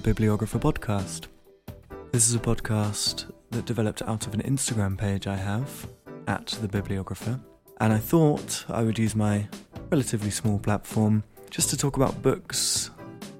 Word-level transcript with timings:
The 0.00 0.14
Bibliographer 0.14 0.58
Podcast. 0.58 1.26
This 2.10 2.26
is 2.26 2.34
a 2.34 2.38
podcast 2.38 3.30
that 3.50 3.66
developed 3.66 4.00
out 4.00 4.26
of 4.26 4.32
an 4.32 4.40
Instagram 4.40 4.96
page 4.96 5.26
I 5.26 5.36
have 5.36 5.86
at 6.26 6.46
the 6.62 6.68
Bibliographer, 6.68 7.38
and 7.82 7.92
I 7.92 7.98
thought 7.98 8.64
I 8.70 8.82
would 8.82 8.98
use 8.98 9.14
my 9.14 9.46
relatively 9.90 10.30
small 10.30 10.58
platform 10.58 11.22
just 11.50 11.68
to 11.68 11.76
talk 11.76 11.98
about 11.98 12.22
books 12.22 12.90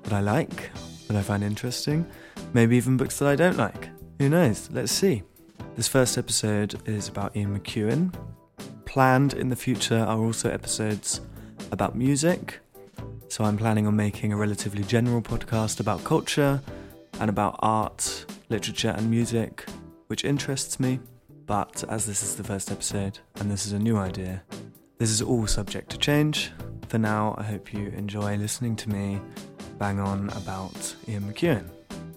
that 0.02 0.12
I 0.12 0.20
like, 0.20 0.70
that 1.08 1.16
I 1.16 1.22
find 1.22 1.42
interesting, 1.42 2.04
maybe 2.52 2.76
even 2.76 2.98
books 2.98 3.18
that 3.20 3.28
I 3.28 3.36
don't 3.36 3.56
like. 3.56 3.88
Who 4.18 4.28
knows? 4.28 4.68
Let's 4.70 4.92
see. 4.92 5.22
This 5.76 5.88
first 5.88 6.18
episode 6.18 6.86
is 6.86 7.08
about 7.08 7.34
Ian 7.34 7.58
McEwan. 7.58 8.12
Planned 8.84 9.32
in 9.32 9.48
the 9.48 9.56
future 9.56 10.00
are 10.00 10.18
also 10.18 10.50
episodes 10.50 11.22
about 11.72 11.96
music 11.96 12.58
so 13.30 13.44
I'm 13.44 13.56
planning 13.56 13.86
on 13.86 13.94
making 13.94 14.32
a 14.32 14.36
relatively 14.36 14.82
general 14.82 15.22
podcast 15.22 15.78
about 15.78 16.02
culture 16.02 16.60
and 17.20 17.30
about 17.30 17.54
art, 17.60 18.26
literature, 18.48 18.92
and 18.96 19.08
music, 19.08 19.64
which 20.08 20.24
interests 20.24 20.80
me. 20.80 20.98
But 21.46 21.84
as 21.88 22.06
this 22.06 22.24
is 22.24 22.34
the 22.34 22.42
first 22.42 22.72
episode 22.72 23.20
and 23.36 23.48
this 23.48 23.66
is 23.66 23.72
a 23.72 23.78
new 23.78 23.96
idea, 23.96 24.42
this 24.98 25.10
is 25.10 25.22
all 25.22 25.46
subject 25.46 25.90
to 25.90 25.98
change. 25.98 26.50
For 26.88 26.98
now, 26.98 27.36
I 27.38 27.44
hope 27.44 27.72
you 27.72 27.86
enjoy 27.96 28.36
listening 28.36 28.74
to 28.76 28.90
me 28.90 29.20
bang 29.78 30.00
on 30.00 30.28
about 30.30 30.96
Ian 31.08 31.22
McEwan 31.22 31.70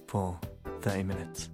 for 0.07 0.39
30 0.81 1.03
minutes. 1.03 1.49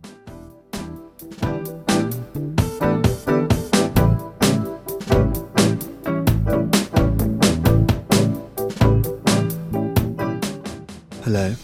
Hello. 11.31 11.55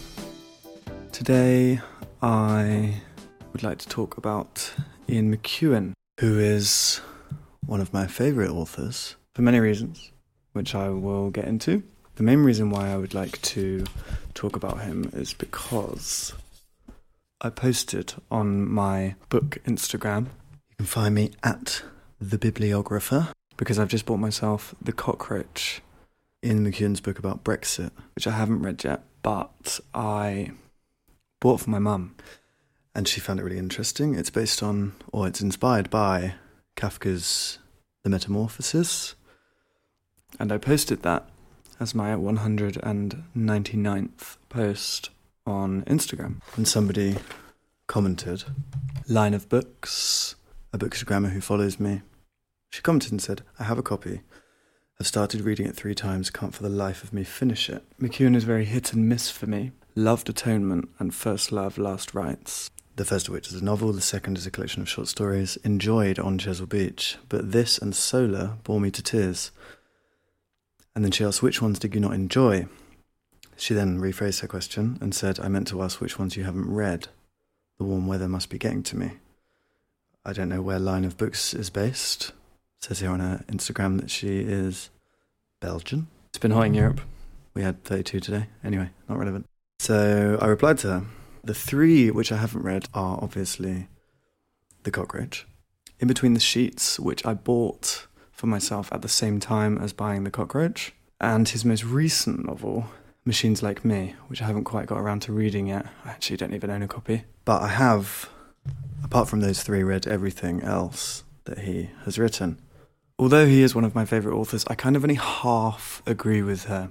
Today 1.10 1.80
I 2.22 3.02
would 3.52 3.64
like 3.64 3.78
to 3.78 3.88
talk 3.88 4.16
about 4.16 4.72
Ian 5.08 5.36
McEwan, 5.36 5.92
who 6.20 6.38
is 6.38 7.00
one 7.66 7.80
of 7.80 7.92
my 7.92 8.06
favourite 8.06 8.48
authors 8.48 9.16
for 9.34 9.42
many 9.42 9.58
reasons, 9.58 10.12
which 10.52 10.76
I 10.76 10.90
will 10.90 11.30
get 11.30 11.46
into. 11.46 11.82
The 12.14 12.22
main 12.22 12.44
reason 12.44 12.70
why 12.70 12.92
I 12.92 12.96
would 12.96 13.12
like 13.12 13.42
to 13.42 13.84
talk 14.34 14.54
about 14.54 14.82
him 14.82 15.10
is 15.12 15.34
because 15.34 16.32
I 17.40 17.50
posted 17.50 18.14
on 18.30 18.70
my 18.70 19.16
book 19.30 19.58
Instagram. 19.64 20.26
You 20.70 20.76
can 20.76 20.86
find 20.86 21.12
me 21.12 21.32
at 21.42 21.82
the 22.20 22.38
bibliographer 22.38 23.32
because 23.56 23.80
I've 23.80 23.88
just 23.88 24.06
bought 24.06 24.18
myself 24.18 24.76
The 24.80 24.92
Cockroach, 24.92 25.82
Ian 26.44 26.64
McEwan's 26.64 27.00
book 27.00 27.18
about 27.18 27.42
Brexit, 27.42 27.90
which 28.14 28.28
I 28.28 28.30
haven't 28.30 28.62
read 28.62 28.84
yet 28.84 29.02
but 29.26 29.80
I 29.92 30.52
bought 31.40 31.62
for 31.62 31.70
my 31.70 31.80
mum, 31.80 32.14
and 32.94 33.08
she 33.08 33.18
found 33.18 33.40
it 33.40 33.42
really 33.42 33.58
interesting. 33.58 34.14
It's 34.14 34.30
based 34.30 34.62
on, 34.62 34.92
or 35.10 35.26
it's 35.26 35.40
inspired 35.40 35.90
by, 35.90 36.34
Kafka's 36.76 37.58
The 38.04 38.10
Metamorphosis, 38.10 39.16
and 40.38 40.52
I 40.52 40.58
posted 40.58 41.02
that 41.02 41.28
as 41.80 41.92
my 41.92 42.14
199th 42.14 44.36
post 44.48 45.10
on 45.44 45.82
Instagram, 45.86 46.40
and 46.56 46.68
somebody 46.68 47.18
commented, 47.88 48.44
"Line 49.08 49.34
of 49.34 49.48
books." 49.48 50.36
A 50.72 50.78
bookstagrammer 50.78 51.30
who 51.30 51.40
follows 51.40 51.80
me. 51.80 52.02
She 52.70 52.80
commented 52.80 53.10
and 53.10 53.20
said, 53.20 53.42
"I 53.58 53.64
have 53.64 53.78
a 53.78 53.82
copy." 53.82 54.20
I've 54.98 55.06
started 55.06 55.42
reading 55.42 55.66
it 55.66 55.76
three 55.76 55.94
times, 55.94 56.30
can't 56.30 56.54
for 56.54 56.62
the 56.62 56.70
life 56.70 57.04
of 57.04 57.12
me 57.12 57.22
finish 57.22 57.68
it. 57.68 57.84
McEwan 58.00 58.34
is 58.34 58.44
very 58.44 58.64
hit 58.64 58.94
and 58.94 59.06
miss 59.06 59.30
for 59.30 59.46
me. 59.46 59.72
Loved 59.94 60.30
Atonement 60.30 60.88
and 60.98 61.14
First 61.14 61.52
Love, 61.52 61.76
Last 61.76 62.14
Rites. 62.14 62.70
The 62.96 63.04
first 63.04 63.28
of 63.28 63.34
which 63.34 63.48
is 63.48 63.60
a 63.60 63.64
novel, 63.64 63.92
the 63.92 64.00
second 64.00 64.38
is 64.38 64.46
a 64.46 64.50
collection 64.50 64.80
of 64.80 64.88
short 64.88 65.08
stories, 65.08 65.56
enjoyed 65.56 66.18
on 66.18 66.38
Chesil 66.38 66.66
Beach, 66.66 67.18
but 67.28 67.52
this 67.52 67.76
and 67.76 67.94
Solar 67.94 68.56
bore 68.64 68.80
me 68.80 68.90
to 68.90 69.02
tears. 69.02 69.50
And 70.94 71.04
then 71.04 71.12
she 71.12 71.24
asked, 71.24 71.42
Which 71.42 71.60
ones 71.60 71.78
did 71.78 71.94
you 71.94 72.00
not 72.00 72.14
enjoy? 72.14 72.66
She 73.54 73.74
then 73.74 74.00
rephrased 74.00 74.40
her 74.40 74.48
question 74.48 74.96
and 75.02 75.14
said, 75.14 75.38
I 75.38 75.48
meant 75.48 75.68
to 75.68 75.82
ask 75.82 76.00
which 76.00 76.18
ones 76.18 76.38
you 76.38 76.44
haven't 76.44 76.72
read. 76.72 77.08
The 77.76 77.84
warm 77.84 78.06
weather 78.06 78.28
must 78.28 78.48
be 78.48 78.58
getting 78.58 78.82
to 78.84 78.96
me. 78.96 79.12
I 80.24 80.32
don't 80.32 80.48
know 80.48 80.62
where 80.62 80.78
Line 80.78 81.04
of 81.04 81.18
Books 81.18 81.52
is 81.52 81.68
based, 81.68 82.32
says 82.86 83.00
here 83.00 83.10
on 83.10 83.18
her 83.18 83.44
Instagram 83.48 84.00
that 84.00 84.08
she 84.08 84.38
is 84.38 84.90
Belgian. 85.60 86.06
It's 86.28 86.38
been 86.38 86.52
hot 86.52 86.66
in 86.66 86.74
Europe. 86.74 87.00
We 87.52 87.62
had 87.62 87.82
32 87.82 88.20
today. 88.20 88.46
Anyway, 88.62 88.90
not 89.08 89.18
relevant. 89.18 89.46
So 89.80 90.38
I 90.40 90.46
replied 90.46 90.78
to 90.78 90.88
her. 90.88 91.04
The 91.42 91.54
three 91.54 92.12
which 92.12 92.30
I 92.30 92.36
haven't 92.36 92.62
read 92.62 92.86
are 92.94 93.18
obviously 93.20 93.88
The 94.84 94.92
Cockroach, 94.92 95.48
In 95.98 96.06
Between 96.06 96.34
the 96.34 96.40
Sheets, 96.40 97.00
which 97.00 97.26
I 97.26 97.34
bought 97.34 98.06
for 98.30 98.46
myself 98.46 98.88
at 98.92 99.02
the 99.02 99.08
same 99.08 99.40
time 99.40 99.78
as 99.78 99.92
buying 99.92 100.22
The 100.22 100.30
Cockroach, 100.30 100.92
and 101.20 101.48
his 101.48 101.64
most 101.64 101.84
recent 101.84 102.46
novel, 102.46 102.86
Machines 103.24 103.64
Like 103.64 103.84
Me, 103.84 104.14
which 104.28 104.40
I 104.40 104.46
haven't 104.46 104.64
quite 104.64 104.86
got 104.86 105.00
around 105.00 105.22
to 105.22 105.32
reading 105.32 105.66
yet. 105.66 105.86
I 106.04 106.10
actually 106.10 106.36
don't 106.36 106.54
even 106.54 106.70
own 106.70 106.82
a 106.82 106.88
copy. 106.88 107.24
But 107.44 107.62
I 107.62 107.68
have, 107.68 108.28
apart 109.02 109.28
from 109.28 109.40
those 109.40 109.64
three, 109.64 109.82
read 109.82 110.06
everything 110.06 110.62
else 110.62 111.24
that 111.46 111.60
he 111.60 111.90
has 112.04 112.16
written 112.16 112.60
although 113.18 113.46
he 113.46 113.62
is 113.62 113.74
one 113.74 113.84
of 113.84 113.94
my 113.94 114.04
favourite 114.04 114.36
authors, 114.36 114.64
I 114.68 114.74
kind 114.74 114.96
of 114.96 115.04
only 115.04 115.16
half 115.16 116.02
agree 116.06 116.42
with 116.42 116.64
her. 116.64 116.90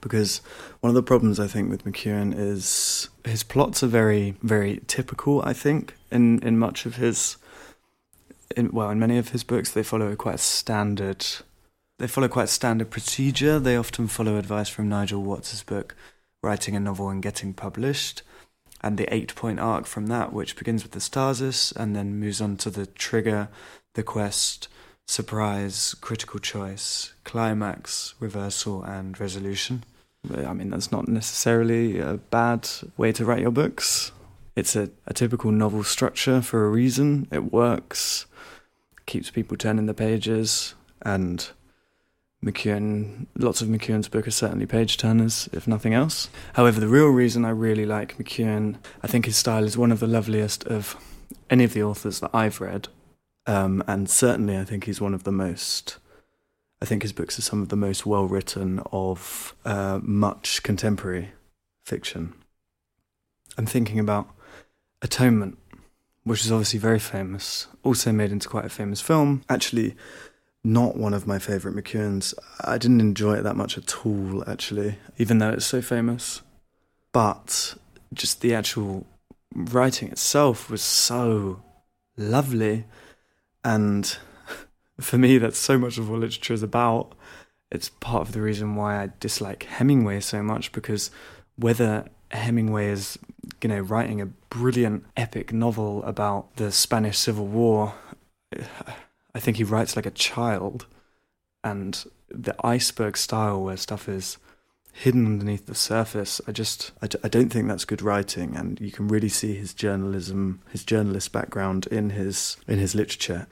Because 0.00 0.38
one 0.80 0.90
of 0.90 0.94
the 0.94 1.02
problems 1.02 1.40
I 1.40 1.48
think 1.48 1.70
with 1.70 1.84
McEwan 1.84 2.32
is 2.36 3.08
his 3.24 3.42
plots 3.42 3.82
are 3.82 3.88
very, 3.88 4.36
very 4.42 4.80
typical, 4.86 5.42
I 5.44 5.52
think, 5.52 5.94
in, 6.10 6.40
in 6.40 6.58
much 6.58 6.86
of 6.86 6.96
his 6.96 7.36
in, 8.56 8.70
well, 8.70 8.90
in 8.90 8.98
many 8.98 9.18
of 9.18 9.30
his 9.30 9.44
books 9.44 9.72
they 9.72 9.82
follow 9.82 10.14
quite 10.16 10.36
a 10.36 10.38
standard 10.38 11.26
they 11.98 12.06
follow 12.06 12.28
quite 12.28 12.48
standard 12.48 12.90
procedure. 12.90 13.58
They 13.58 13.76
often 13.76 14.06
follow 14.06 14.36
advice 14.36 14.68
from 14.68 14.88
Nigel 14.88 15.22
Watts's 15.22 15.64
book, 15.64 15.96
Writing 16.42 16.76
a 16.76 16.80
Novel 16.80 17.08
and 17.08 17.22
Getting 17.22 17.52
Published, 17.52 18.22
and 18.80 18.96
the 18.96 19.12
eight 19.12 19.34
point 19.34 19.58
arc 19.58 19.84
from 19.84 20.06
that, 20.06 20.32
which 20.32 20.56
begins 20.56 20.84
with 20.84 20.92
the 20.92 21.00
stasis 21.00 21.72
and 21.72 21.96
then 21.96 22.20
moves 22.20 22.40
on 22.40 22.56
to 22.58 22.70
the 22.70 22.86
trigger, 22.86 23.48
the 23.94 24.04
quest, 24.04 24.68
surprise, 25.08 25.94
critical 26.02 26.38
choice, 26.38 27.14
climax, 27.24 28.14
reversal, 28.20 28.84
and 28.84 29.18
resolution. 29.18 29.82
I 30.32 30.52
mean, 30.52 30.70
that's 30.70 30.92
not 30.92 31.08
necessarily 31.08 31.98
a 31.98 32.14
bad 32.14 32.68
way 32.96 33.12
to 33.12 33.24
write 33.24 33.40
your 33.40 33.50
books. 33.50 34.12
It's 34.54 34.76
a, 34.76 34.90
a 35.06 35.14
typical 35.14 35.50
novel 35.50 35.82
structure 35.82 36.42
for 36.42 36.66
a 36.66 36.68
reason. 36.68 37.26
It 37.32 37.52
works, 37.52 38.26
keeps 39.06 39.30
people 39.30 39.56
turning 39.56 39.86
the 39.86 39.94
pages, 39.94 40.74
and 41.00 41.48
McEwan, 42.44 43.26
lots 43.36 43.62
of 43.62 43.68
McEwan's 43.68 44.08
books 44.08 44.28
are 44.28 44.32
certainly 44.32 44.66
page 44.66 44.98
turners, 44.98 45.48
if 45.52 45.66
nothing 45.66 45.94
else. 45.94 46.28
However, 46.52 46.80
the 46.80 46.86
real 46.86 47.08
reason 47.08 47.46
I 47.46 47.50
really 47.50 47.86
like 47.86 48.18
McEwan, 48.18 48.76
I 49.02 49.06
think 49.06 49.24
his 49.24 49.36
style 49.36 49.64
is 49.64 49.78
one 49.78 49.90
of 49.90 50.00
the 50.00 50.06
loveliest 50.06 50.64
of 50.64 50.96
any 51.48 51.64
of 51.64 51.72
the 51.72 51.82
authors 51.82 52.20
that 52.20 52.30
I've 52.34 52.60
read. 52.60 52.88
Um, 53.48 53.82
and 53.86 54.10
certainly, 54.10 54.58
I 54.58 54.64
think 54.64 54.84
he's 54.84 55.00
one 55.00 55.14
of 55.14 55.24
the 55.24 55.32
most. 55.32 55.96
I 56.82 56.84
think 56.84 57.02
his 57.02 57.14
books 57.14 57.38
are 57.38 57.42
some 57.42 57.62
of 57.62 57.70
the 57.70 57.76
most 57.76 58.04
well 58.04 58.26
written 58.26 58.80
of 58.92 59.56
uh, 59.64 59.98
much 60.02 60.62
contemporary 60.62 61.30
fiction. 61.82 62.34
I'm 63.56 63.64
thinking 63.64 63.98
about 63.98 64.28
Atonement, 65.00 65.56
which 66.24 66.44
is 66.44 66.52
obviously 66.52 66.78
very 66.78 66.98
famous, 66.98 67.66
also 67.82 68.12
made 68.12 68.30
into 68.30 68.50
quite 68.50 68.66
a 68.66 68.68
famous 68.68 69.00
film. 69.00 69.42
Actually, 69.48 69.96
not 70.62 70.98
one 70.98 71.14
of 71.14 71.26
my 71.26 71.38
favourite 71.38 71.76
McEwan's. 71.76 72.34
I 72.60 72.76
didn't 72.76 73.00
enjoy 73.00 73.36
it 73.36 73.42
that 73.42 73.56
much 73.56 73.78
at 73.78 74.04
all, 74.04 74.44
actually, 74.46 74.98
even 75.16 75.38
though 75.38 75.50
it's 75.50 75.66
so 75.66 75.80
famous. 75.80 76.42
But 77.12 77.74
just 78.12 78.42
the 78.42 78.54
actual 78.54 79.06
writing 79.54 80.10
itself 80.10 80.68
was 80.68 80.82
so 80.82 81.62
lovely. 82.18 82.84
And 83.64 84.16
for 85.00 85.18
me, 85.18 85.38
that's 85.38 85.58
so 85.58 85.78
much 85.78 85.98
of 85.98 86.08
what 86.08 86.20
literature 86.20 86.54
is 86.54 86.62
about. 86.62 87.12
It's 87.70 87.90
part 87.90 88.22
of 88.22 88.32
the 88.32 88.40
reason 88.40 88.76
why 88.76 89.02
I 89.02 89.10
dislike 89.20 89.64
Hemingway 89.64 90.20
so 90.20 90.42
much 90.42 90.72
because 90.72 91.10
whether 91.56 92.06
Hemingway 92.30 92.88
is, 92.88 93.18
you 93.62 93.68
know, 93.68 93.80
writing 93.80 94.20
a 94.20 94.26
brilliant 94.26 95.04
epic 95.16 95.52
novel 95.52 96.02
about 96.04 96.56
the 96.56 96.72
Spanish 96.72 97.18
Civil 97.18 97.46
War, 97.46 97.94
I 99.34 99.40
think 99.40 99.58
he 99.58 99.64
writes 99.64 99.96
like 99.96 100.06
a 100.06 100.10
child. 100.10 100.86
And 101.62 102.04
the 102.30 102.54
iceberg 102.64 103.16
style 103.16 103.62
where 103.62 103.76
stuff 103.76 104.08
is 104.08 104.38
hidden 104.98 105.26
underneath 105.26 105.66
the 105.66 105.74
surface. 105.76 106.40
I 106.48 106.52
just 106.52 106.90
I, 107.00 107.08
I 107.22 107.28
don't 107.28 107.50
think 107.50 107.68
that's 107.68 107.84
good 107.84 108.02
writing, 108.02 108.56
and 108.56 108.80
you 108.80 108.90
can 108.90 109.08
really 109.08 109.28
see 109.28 109.54
his 109.54 109.72
journalism, 109.72 110.60
his 110.70 110.84
journalist 110.84 111.32
background 111.32 111.86
in 111.86 112.10
his 112.10 112.56
in 112.66 112.78
his 112.78 112.94
literature. 112.94 113.46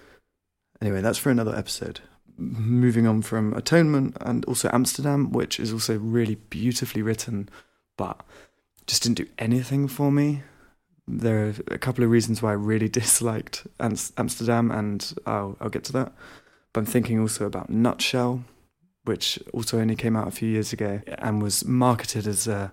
Anyway, 0.82 1.00
that's 1.00 1.18
for 1.18 1.30
another 1.30 1.54
episode. 1.54 2.00
Moving 2.36 3.06
on 3.06 3.22
from 3.22 3.54
Atonement 3.54 4.16
and 4.20 4.44
also 4.44 4.68
Amsterdam, 4.72 5.30
which 5.32 5.58
is 5.58 5.72
also 5.72 5.98
really 5.98 6.34
beautifully 6.34 7.00
written, 7.00 7.48
but 7.96 8.20
just 8.86 9.04
didn't 9.04 9.18
do 9.18 9.26
anything 9.38 9.88
for 9.88 10.10
me. 10.12 10.42
There 11.08 11.46
are 11.46 11.54
a 11.68 11.78
couple 11.78 12.04
of 12.04 12.10
reasons 12.10 12.42
why 12.42 12.50
I 12.50 12.54
really 12.54 12.88
disliked 13.00 13.66
Amsterdam, 13.80 14.70
and 14.70 15.14
I'll, 15.24 15.56
I'll 15.60 15.70
get 15.70 15.84
to 15.84 15.92
that. 15.92 16.12
But 16.72 16.80
I'm 16.80 16.86
thinking 16.86 17.20
also 17.20 17.46
about 17.46 17.70
Nutshell, 17.70 18.44
which 19.06 19.38
also 19.52 19.78
only 19.78 19.96
came 19.96 20.16
out 20.16 20.28
a 20.28 20.32
few 20.32 20.48
years 20.48 20.72
ago 20.72 21.00
and 21.18 21.42
was 21.42 21.64
marketed 21.64 22.26
as 22.26 22.46
a 22.46 22.72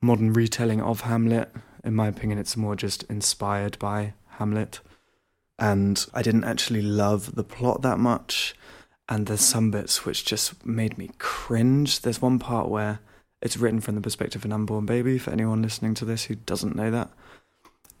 modern 0.00 0.32
retelling 0.32 0.80
of 0.80 1.02
Hamlet. 1.02 1.50
In 1.84 1.94
my 1.94 2.08
opinion, 2.08 2.38
it's 2.38 2.56
more 2.56 2.76
just 2.76 3.02
inspired 3.04 3.78
by 3.78 4.14
Hamlet. 4.38 4.80
And 5.58 6.04
I 6.12 6.22
didn't 6.22 6.44
actually 6.44 6.82
love 6.82 7.34
the 7.34 7.44
plot 7.44 7.82
that 7.82 7.98
much. 7.98 8.54
And 9.08 9.26
there's 9.26 9.40
some 9.40 9.70
bits 9.70 10.04
which 10.04 10.24
just 10.24 10.64
made 10.64 10.96
me 10.96 11.10
cringe. 11.18 12.00
There's 12.00 12.22
one 12.22 12.38
part 12.38 12.68
where 12.68 13.00
it's 13.42 13.58
written 13.58 13.80
from 13.80 13.94
the 13.94 14.00
perspective 14.00 14.40
of 14.40 14.46
an 14.46 14.52
unborn 14.52 14.86
baby, 14.86 15.18
for 15.18 15.30
anyone 15.30 15.60
listening 15.60 15.92
to 15.94 16.06
this 16.06 16.24
who 16.24 16.34
doesn't 16.34 16.74
know 16.74 16.90
that. 16.90 17.10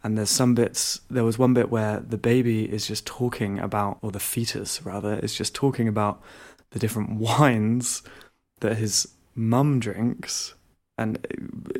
And 0.02 0.16
there's 0.16 0.30
some 0.30 0.54
bits, 0.54 1.00
there 1.10 1.24
was 1.24 1.38
one 1.38 1.54
bit 1.54 1.70
where 1.70 2.00
the 2.00 2.18
baby 2.18 2.64
is 2.64 2.86
just 2.86 3.06
talking 3.06 3.58
about, 3.58 3.98
or 4.02 4.10
the 4.10 4.20
fetus 4.20 4.82
rather, 4.82 5.18
is 5.18 5.34
just 5.34 5.54
talking 5.54 5.88
about 5.88 6.22
the 6.74 6.78
different 6.78 7.10
wines 7.18 8.02
that 8.60 8.76
his 8.76 9.08
mum 9.34 9.80
drinks. 9.80 10.54
And 10.96 11.20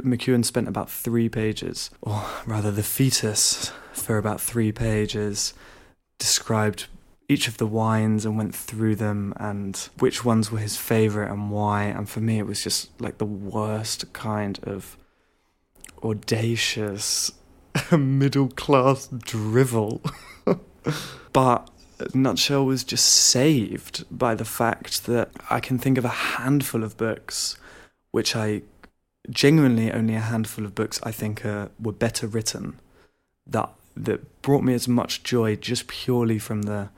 McEwan 0.02 0.44
spent 0.44 0.67
about 0.67 0.91
three 0.91 1.29
pages, 1.29 1.91
or 2.00 2.25
rather 2.46 2.73
the 2.73 2.82
fetus, 2.82 3.70
for 3.93 4.19
about 4.19 4.41
three 4.41 4.73
pages, 4.73 5.55
described 6.19 6.87
each 7.29 7.46
of 7.49 7.58
the 7.58 7.67
wines 7.67 8.26
and 8.26 8.37
went 8.37 8.55
through 8.55 8.96
them 8.96 9.32
and 9.37 9.88
which 9.99 10.25
ones 10.25 10.50
were 10.50 10.58
his 10.58 10.76
favorite 10.76 11.31
and 11.31 11.50
why. 11.50 11.85
And 11.85 12.08
for 12.08 12.20
me, 12.20 12.38
it 12.38 12.46
was 12.46 12.62
just 12.62 12.91
like 13.00 13.19
the 13.19 13.25
worst 13.25 14.12
kind 14.12 14.58
of 14.64 14.96
audacious 16.02 17.32
middle 17.96 18.49
class 18.49 19.06
drivel. 19.06 20.02
but 21.32 21.70
Nutshell 22.14 22.67
was 22.67 22.85
just 22.85 23.06
saved 23.06 24.05
by 24.11 24.35
the 24.35 24.44
fact 24.44 25.06
that 25.06 25.31
I 25.50 25.61
can 25.61 25.79
think 25.79 25.99
of 25.99 26.05
a 26.05 26.08
handful 26.08 26.82
of 26.82 26.96
books 26.96 27.56
which 28.11 28.37
I 28.37 28.62
genuinely 29.31 29.91
only 29.91 30.14
a 30.14 30.20
handful 30.20 30.64
of 30.64 30.75
books 30.75 31.00
I 31.02 31.11
think 31.11 31.44
uh, 31.44 31.69
were 31.81 31.93
better 31.93 32.26
written 32.26 32.79
that 33.46 33.70
that 33.96 34.43
brought 34.43 34.64
me 34.64 34.75
as 34.75 34.88
much 34.88 35.23
joy 35.23 35.56
just 35.56 35.87
purely 35.87 36.38
from 36.38 36.62
the 36.62 36.91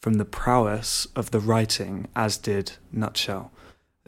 from 0.00 0.14
the 0.14 0.24
prowess 0.24 1.06
of 1.14 1.30
the 1.30 1.40
writing 1.40 2.08
as 2.16 2.38
did 2.38 2.72
Nutshell. 2.90 3.52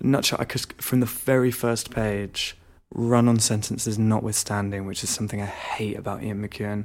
Nutshell, 0.00 0.38
I 0.40 0.44
could 0.44 0.82
from 0.82 1.00
the 1.00 1.06
very 1.06 1.50
first 1.50 1.90
page 1.90 2.56
run 2.94 3.28
on 3.28 3.38
sentences 3.38 3.98
notwithstanding, 3.98 4.86
which 4.86 5.02
is 5.04 5.10
something 5.10 5.40
I 5.40 5.46
hate 5.46 5.96
about 5.96 6.22
Ian 6.22 6.46
McEwan. 6.46 6.84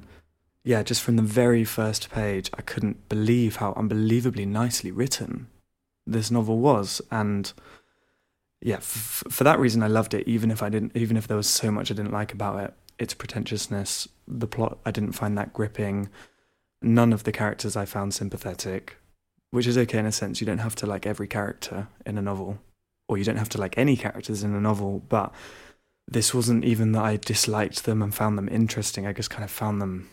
Yeah, 0.68 0.84
just 0.84 1.02
from 1.02 1.16
the 1.16 1.22
very 1.22 1.64
first 1.64 2.10
page, 2.10 2.50
I 2.54 2.62
couldn't 2.62 3.08
believe 3.08 3.56
how 3.56 3.72
unbelievably 3.78 4.46
nicely 4.48 4.92
written 4.92 5.48
this 6.06 6.30
novel 6.30 6.60
was, 6.60 7.02
and 7.10 7.54
yeah, 8.60 8.76
f- 8.76 9.24
for 9.30 9.46
that 9.46 9.60
reason, 9.60 9.82
I 9.82 9.88
loved 9.88 10.14
it. 10.14 10.28
Even 10.28 10.52
if 10.52 10.62
I 10.62 10.68
didn't, 10.68 10.92
even 10.94 11.16
if 11.16 11.26
there 11.26 11.38
was 11.38 11.48
so 11.48 11.72
much 11.72 11.90
I 11.90 11.94
didn't 11.94 12.12
like 12.12 12.34
about 12.34 12.60
it, 12.62 12.74
its 13.00 13.14
pretentiousness, 13.14 14.10
the 14.28 14.46
plot, 14.46 14.78
I 14.86 14.92
didn't 14.92 15.14
find 15.14 15.38
that 15.38 15.54
gripping. 15.54 16.10
None 16.82 17.14
of 17.14 17.24
the 17.24 17.32
characters 17.32 17.78
I 17.78 17.86
found 17.86 18.14
sympathetic, 18.14 18.98
which 19.52 19.68
is 19.68 19.78
okay 19.78 20.00
in 20.00 20.06
a 20.06 20.12
sense. 20.12 20.42
You 20.42 20.48
don't 20.48 20.58
have 20.58 20.76
to 20.76 20.86
like 20.86 21.06
every 21.06 21.28
character 21.28 21.88
in 22.06 22.18
a 22.18 22.22
novel, 22.22 22.60
or 23.08 23.18
you 23.18 23.24
don't 23.24 23.38
have 23.38 23.48
to 23.56 23.58
like 23.58 23.78
any 23.78 23.96
characters 23.96 24.44
in 24.44 24.54
a 24.54 24.60
novel, 24.60 25.02
but 25.08 25.34
this 26.10 26.34
wasn't 26.34 26.66
even 26.66 26.92
that 26.92 27.06
I 27.06 27.16
disliked 27.16 27.86
them 27.86 28.02
and 28.02 28.14
found 28.14 28.38
them 28.38 28.50
interesting. 28.52 29.08
I 29.08 29.14
just 29.14 29.30
kind 29.30 29.46
of 29.46 29.50
found 29.50 29.82
them. 29.82 30.10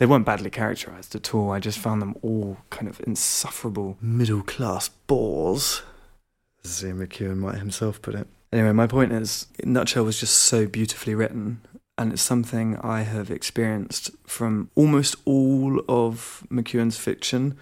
They 0.00 0.06
weren't 0.06 0.24
badly 0.24 0.48
characterized 0.48 1.14
at 1.14 1.34
all. 1.34 1.50
I 1.50 1.60
just 1.60 1.78
found 1.78 2.00
them 2.00 2.16
all 2.22 2.56
kind 2.70 2.88
of 2.88 3.02
insufferable 3.06 3.98
middle 4.00 4.42
class 4.42 4.88
bores, 4.88 5.82
as 6.64 6.82
Ian 6.82 7.06
McEwan 7.06 7.36
might 7.36 7.58
himself 7.58 8.00
put 8.00 8.14
it. 8.14 8.26
Anyway, 8.50 8.72
my 8.72 8.86
point 8.86 9.12
is, 9.12 9.46
Nutshell 9.62 10.04
was 10.04 10.18
just 10.18 10.34
so 10.34 10.66
beautifully 10.66 11.14
written, 11.14 11.60
and 11.98 12.14
it's 12.14 12.22
something 12.22 12.78
I 12.78 13.02
have 13.02 13.30
experienced 13.30 14.10
from 14.26 14.70
almost 14.74 15.16
all 15.26 15.82
of 15.86 16.44
McEwan's 16.50 16.96
fiction, 16.96 17.58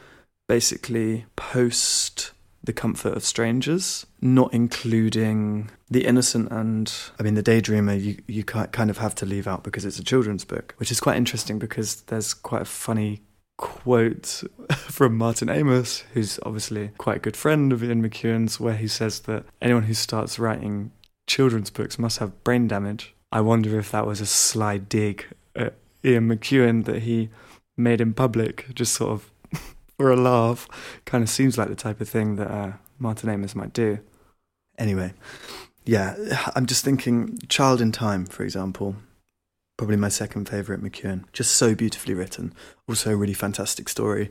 basically 0.46 1.26
post 1.34 2.30
the 2.62 2.72
comfort 2.72 3.14
of 3.16 3.24
strangers, 3.24 4.06
not 4.20 4.52
including 4.52 5.70
the 5.90 6.04
innocent 6.04 6.50
and 6.50 6.92
I 7.18 7.22
mean 7.22 7.34
the 7.34 7.42
daydreamer. 7.42 8.00
You 8.00 8.16
you 8.26 8.44
kind 8.44 8.90
of 8.90 8.98
have 8.98 9.14
to 9.16 9.26
leave 9.26 9.46
out 9.46 9.64
because 9.64 9.84
it's 9.84 9.98
a 9.98 10.04
children's 10.04 10.44
book, 10.44 10.74
which 10.78 10.90
is 10.90 11.00
quite 11.00 11.16
interesting 11.16 11.58
because 11.58 12.02
there's 12.02 12.34
quite 12.34 12.62
a 12.62 12.66
funny 12.66 13.22
quote 13.56 14.42
from 14.76 15.16
Martin 15.16 15.48
Amis, 15.48 16.04
who's 16.14 16.38
obviously 16.44 16.90
quite 16.98 17.16
a 17.16 17.20
good 17.20 17.36
friend 17.36 17.72
of 17.72 17.84
Ian 17.84 18.02
McEwan's, 18.02 18.58
where 18.58 18.76
he 18.76 18.88
says 18.88 19.20
that 19.20 19.44
anyone 19.60 19.84
who 19.84 19.94
starts 19.94 20.38
writing 20.38 20.92
children's 21.26 21.70
books 21.70 21.98
must 21.98 22.18
have 22.18 22.42
brain 22.44 22.66
damage. 22.66 23.14
I 23.30 23.42
wonder 23.42 23.78
if 23.78 23.90
that 23.90 24.06
was 24.06 24.20
a 24.20 24.26
sly 24.26 24.78
dig 24.78 25.26
at 25.54 25.74
Ian 26.04 26.28
McEwan 26.28 26.84
that 26.86 27.02
he 27.02 27.28
made 27.76 28.00
in 28.00 28.14
public, 28.14 28.66
just 28.74 28.94
sort 28.94 29.12
of 29.12 29.30
for 29.98 30.10
a 30.10 30.16
laugh. 30.16 30.68
Kind 31.04 31.22
of 31.22 31.28
seems 31.28 31.58
like 31.58 31.68
the 31.68 31.74
type 31.74 32.00
of 32.00 32.08
thing 32.08 32.36
that 32.36 32.50
uh, 32.50 32.72
Martin 32.98 33.28
Amis 33.28 33.54
might 33.54 33.72
do. 33.72 33.98
Anyway, 34.78 35.12
yeah, 35.84 36.14
I'm 36.54 36.66
just 36.66 36.84
thinking 36.84 37.38
Child 37.48 37.80
in 37.80 37.92
Time, 37.92 38.24
for 38.24 38.44
example. 38.44 38.96
Probably 39.76 39.96
my 39.96 40.08
second 40.08 40.48
favourite 40.48 40.82
McEwan. 40.82 41.24
Just 41.32 41.52
so 41.52 41.74
beautifully 41.74 42.14
written. 42.14 42.52
Also, 42.88 43.12
a 43.12 43.16
really 43.16 43.34
fantastic 43.34 43.88
story. 43.88 44.30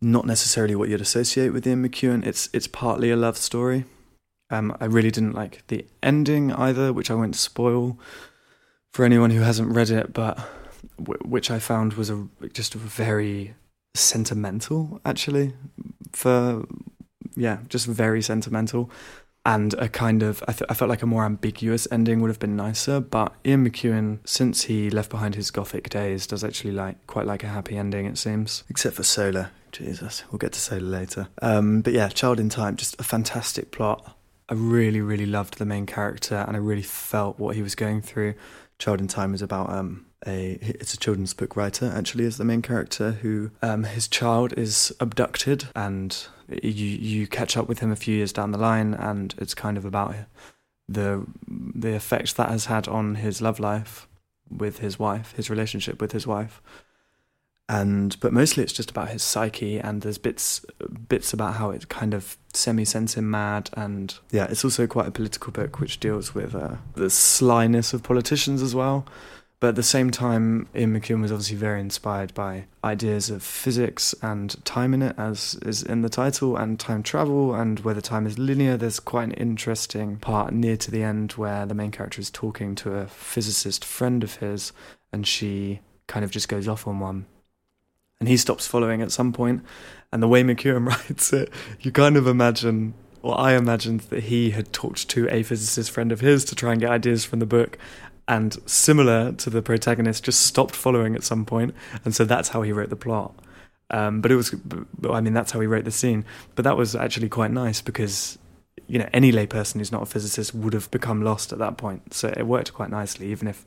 Not 0.00 0.26
necessarily 0.26 0.74
what 0.74 0.88
you'd 0.88 1.00
associate 1.00 1.52
with 1.52 1.66
Ian 1.66 1.86
McEwan. 1.86 2.26
It's 2.26 2.48
it's 2.52 2.66
partly 2.66 3.10
a 3.10 3.16
love 3.16 3.36
story. 3.36 3.84
Um, 4.50 4.76
I 4.80 4.86
really 4.86 5.12
didn't 5.12 5.34
like 5.34 5.64
the 5.68 5.86
ending 6.02 6.52
either, 6.52 6.92
which 6.92 7.10
I 7.10 7.14
won't 7.14 7.36
spoil 7.36 7.98
for 8.92 9.04
anyone 9.04 9.30
who 9.30 9.42
hasn't 9.42 9.74
read 9.74 9.90
it, 9.90 10.12
but 10.12 10.38
which 10.98 11.50
I 11.50 11.60
found 11.60 11.92
was 11.94 12.10
a 12.10 12.26
just 12.52 12.74
a 12.74 12.78
very 12.78 13.54
sentimental 13.94 15.00
actually 15.04 15.52
for 16.12 16.64
yeah 17.36 17.58
just 17.68 17.86
very 17.86 18.22
sentimental. 18.22 18.90
And 19.46 19.72
a 19.74 19.88
kind 19.88 20.22
of 20.22 20.44
I, 20.46 20.52
th- 20.52 20.70
I, 20.70 20.74
felt 20.74 20.90
like 20.90 21.00
a 21.00 21.06
more 21.06 21.24
ambiguous 21.24 21.88
ending 21.90 22.20
would 22.20 22.28
have 22.28 22.38
been 22.38 22.56
nicer 22.56 23.00
but 23.00 23.32
ian 23.46 23.66
mcewan 23.66 24.18
since 24.26 24.64
he 24.64 24.90
left 24.90 25.08
behind 25.08 25.34
his 25.34 25.50
gothic 25.50 25.88
days 25.88 26.26
does 26.26 26.44
actually 26.44 26.72
like 26.72 27.06
quite 27.06 27.24
like 27.24 27.42
a 27.42 27.48
happy 27.48 27.78
ending 27.78 28.04
it 28.04 28.18
seems. 28.18 28.64
Except 28.68 28.96
for 28.96 29.02
solar. 29.02 29.50
Jesus 29.72 30.24
we'll 30.30 30.38
get 30.38 30.52
to 30.52 30.60
solar 30.60 30.82
later. 30.82 31.28
Um, 31.40 31.80
but 31.80 31.94
yeah 31.94 32.08
child 32.08 32.38
in 32.38 32.50
time 32.50 32.76
just 32.76 33.00
a 33.00 33.02
fantastic 33.02 33.70
plot. 33.70 34.14
I 34.50 34.54
really 34.54 35.00
really 35.00 35.26
loved 35.26 35.56
the 35.58 35.64
main 35.64 35.86
character 35.86 36.44
and 36.46 36.56
i 36.56 36.58
really 36.58 36.82
felt 36.82 37.38
what 37.38 37.56
he 37.56 37.62
was 37.62 37.74
going 37.74 38.02
through. 38.02 38.34
Child 38.78 39.00
in 39.00 39.08
time 39.08 39.32
is 39.32 39.40
about 39.40 39.70
um, 39.70 40.04
a 40.26 40.58
it's 40.60 40.94
a 40.94 40.98
children's 40.98 41.34
book 41.34 41.56
writer 41.56 41.90
actually 41.94 42.24
is 42.24 42.36
the 42.36 42.44
main 42.44 42.62
character 42.62 43.12
who 43.12 43.50
um, 43.62 43.84
his 43.84 44.06
child 44.06 44.52
is 44.58 44.94
abducted 45.00 45.68
and 45.74 46.26
you 46.48 46.70
you 46.70 47.26
catch 47.26 47.56
up 47.56 47.68
with 47.68 47.78
him 47.78 47.90
a 47.90 47.96
few 47.96 48.14
years 48.14 48.32
down 48.32 48.50
the 48.50 48.58
line 48.58 48.94
and 48.94 49.34
it's 49.38 49.54
kind 49.54 49.76
of 49.78 49.84
about 49.84 50.14
the 50.88 51.24
the 51.46 51.94
effect 51.94 52.36
that 52.36 52.50
has 52.50 52.66
had 52.66 52.88
on 52.88 53.16
his 53.16 53.40
love 53.40 53.60
life 53.60 54.08
with 54.50 54.80
his 54.80 54.98
wife 54.98 55.32
his 55.36 55.48
relationship 55.48 56.00
with 56.00 56.12
his 56.12 56.26
wife. 56.26 56.60
And 57.68 58.18
but 58.18 58.32
mostly 58.32 58.64
it's 58.64 58.72
just 58.72 58.90
about 58.90 59.10
his 59.10 59.22
psyche 59.22 59.78
and 59.78 60.02
there's 60.02 60.18
bits 60.18 60.66
bits 61.08 61.32
about 61.32 61.54
how 61.54 61.70
it 61.70 61.88
kind 61.88 62.14
of 62.14 62.36
semi 62.52 62.84
sends 62.84 63.14
him 63.14 63.30
mad 63.30 63.70
and 63.74 64.18
yeah 64.32 64.48
it's 64.50 64.64
also 64.64 64.88
quite 64.88 65.06
a 65.06 65.12
political 65.12 65.52
book 65.52 65.78
which 65.78 66.00
deals 66.00 66.34
with 66.34 66.52
uh, 66.52 66.78
the 66.94 67.08
slyness 67.08 67.92
of 67.92 68.02
politicians 68.02 68.60
as 68.60 68.74
well 68.74 69.06
but 69.60 69.68
at 69.68 69.74
the 69.76 69.82
same 69.82 70.10
time, 70.10 70.66
Ian 70.74 70.98
McEwan 70.98 71.20
was 71.20 71.30
obviously 71.30 71.56
very 71.56 71.82
inspired 71.82 72.32
by 72.32 72.64
ideas 72.82 73.28
of 73.28 73.42
physics 73.42 74.14
and 74.22 74.64
time 74.64 74.94
in 74.94 75.02
it, 75.02 75.14
as 75.18 75.58
is 75.60 75.82
in 75.82 76.00
the 76.00 76.08
title, 76.08 76.56
and 76.56 76.80
time 76.80 77.02
travel, 77.02 77.54
and 77.54 77.80
whether 77.80 78.00
time 78.00 78.26
is 78.26 78.38
linear. 78.38 78.78
There's 78.78 78.98
quite 78.98 79.24
an 79.24 79.32
interesting 79.32 80.16
part 80.16 80.54
near 80.54 80.78
to 80.78 80.90
the 80.90 81.02
end 81.02 81.32
where 81.32 81.66
the 81.66 81.74
main 81.74 81.90
character 81.90 82.22
is 82.22 82.30
talking 82.30 82.74
to 82.76 82.94
a 82.94 83.06
physicist 83.06 83.84
friend 83.84 84.24
of 84.24 84.36
his, 84.36 84.72
and 85.12 85.26
she 85.26 85.80
kind 86.06 86.24
of 86.24 86.30
just 86.30 86.48
goes 86.48 86.66
off 86.66 86.86
on 86.86 86.98
one. 86.98 87.26
And 88.18 88.30
he 88.30 88.38
stops 88.38 88.66
following 88.66 89.02
at 89.02 89.12
some 89.12 89.30
point. 89.30 89.62
and 90.10 90.22
the 90.22 90.28
way 90.28 90.42
McEwan 90.42 90.86
writes 90.88 91.34
it, 91.34 91.52
you 91.80 91.92
kind 91.92 92.16
of 92.16 92.26
imagine 92.26 92.94
or 93.22 93.38
I 93.38 93.52
imagined 93.54 94.00
that 94.00 94.24
he 94.24 94.50
had 94.50 94.72
talked 94.72 95.08
to 95.10 95.28
a 95.28 95.42
physicist 95.42 95.90
friend 95.90 96.10
of 96.10 96.20
his 96.20 96.44
to 96.46 96.54
try 96.54 96.72
and 96.72 96.80
get 96.80 96.90
ideas 96.90 97.24
from 97.24 97.38
the 97.38 97.46
book, 97.46 97.78
and 98.30 98.56
similar 98.64 99.32
to 99.32 99.50
the 99.50 99.60
protagonist, 99.60 100.22
just 100.22 100.46
stopped 100.46 100.76
following 100.76 101.16
at 101.16 101.24
some 101.24 101.44
point, 101.44 101.74
and 102.04 102.14
so 102.14 102.24
that's 102.24 102.50
how 102.50 102.62
he 102.62 102.70
wrote 102.70 102.88
the 102.88 102.96
plot. 102.96 103.34
Um, 103.90 104.20
but 104.20 104.30
it 104.30 104.36
was, 104.36 104.54
I 105.10 105.20
mean, 105.20 105.34
that's 105.34 105.50
how 105.50 105.58
he 105.58 105.66
wrote 105.66 105.84
the 105.84 105.90
scene. 105.90 106.24
But 106.54 106.62
that 106.62 106.76
was 106.76 106.94
actually 106.94 107.28
quite 107.28 107.50
nice 107.50 107.80
because 107.80 108.38
you 108.86 109.00
know 109.00 109.08
any 109.12 109.32
layperson 109.32 109.78
who's 109.78 109.90
not 109.90 110.02
a 110.02 110.06
physicist 110.06 110.54
would 110.54 110.74
have 110.74 110.88
become 110.92 111.22
lost 111.22 111.52
at 111.52 111.58
that 111.58 111.76
point. 111.76 112.14
So 112.14 112.32
it 112.36 112.44
worked 112.44 112.72
quite 112.72 112.88
nicely, 112.88 113.26
even 113.32 113.48
if 113.48 113.66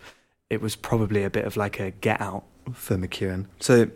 it 0.50 0.62
was 0.62 0.78
probably 0.78 1.26
a 1.26 1.30
bit 1.30 1.44
of 1.44 1.58
like 1.58 1.82
a 1.82 1.92
get 1.92 2.22
out 2.22 2.46
for 2.72 2.96
McEwan. 2.96 3.48
So 3.60 3.92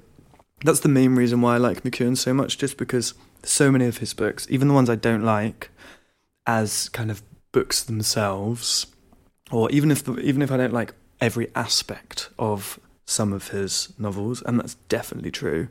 that's 0.65 0.81
the 0.81 0.89
main 0.89 1.15
reason 1.15 1.39
why 1.39 1.55
I 1.55 1.59
like 1.59 1.83
McEwan 1.83 2.17
so 2.17 2.33
much, 2.33 2.57
just 2.57 2.75
because 2.75 3.13
so 3.41 3.71
many 3.71 3.85
of 3.85 3.99
his 3.99 4.13
books, 4.13 4.45
even 4.49 4.67
the 4.67 4.73
ones 4.73 4.89
I 4.89 4.95
don't 4.95 5.23
like, 5.23 5.69
as 6.45 6.89
kind 6.89 7.09
of 7.09 7.23
books 7.53 7.81
themselves, 7.83 8.87
or 9.51 9.69
even 9.71 9.91
if 9.91 10.03
the, 10.03 10.17
even 10.19 10.41
if 10.41 10.51
I 10.51 10.57
don't 10.57 10.73
like 10.73 10.93
every 11.21 11.49
aspect 11.55 12.29
of 12.37 12.79
some 13.05 13.33
of 13.33 13.49
his 13.49 13.93
novels, 13.97 14.41
and 14.45 14.59
that's 14.59 14.75
definitely 14.89 15.31
true. 15.31 15.69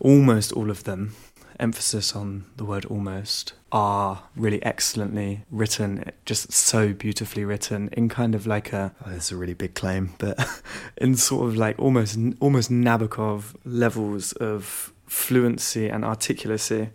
Almost 0.00 0.52
all 0.52 0.70
of 0.70 0.84
them, 0.84 1.14
emphasis 1.58 2.14
on 2.14 2.44
the 2.56 2.64
word 2.64 2.84
almost, 2.86 3.54
are 3.72 4.24
really 4.36 4.62
excellently 4.62 5.44
written, 5.50 6.04
just 6.26 6.52
so 6.52 6.92
beautifully 6.92 7.44
written 7.44 7.88
in 7.92 8.08
kind 8.08 8.34
of 8.34 8.46
like 8.46 8.72
a 8.72 8.94
oh, 9.06 9.10
it's 9.12 9.32
a 9.32 9.36
really 9.36 9.54
big 9.54 9.74
claim, 9.74 10.14
but 10.18 10.62
in 10.96 11.16
sort 11.16 11.48
of 11.48 11.56
like 11.56 11.78
almost 11.78 12.18
almost 12.40 12.70
Nabokov 12.70 13.54
levels 13.64 14.32
of 14.32 14.92
fluency 15.06 15.88
and 15.88 16.02
articulacy 16.04 16.90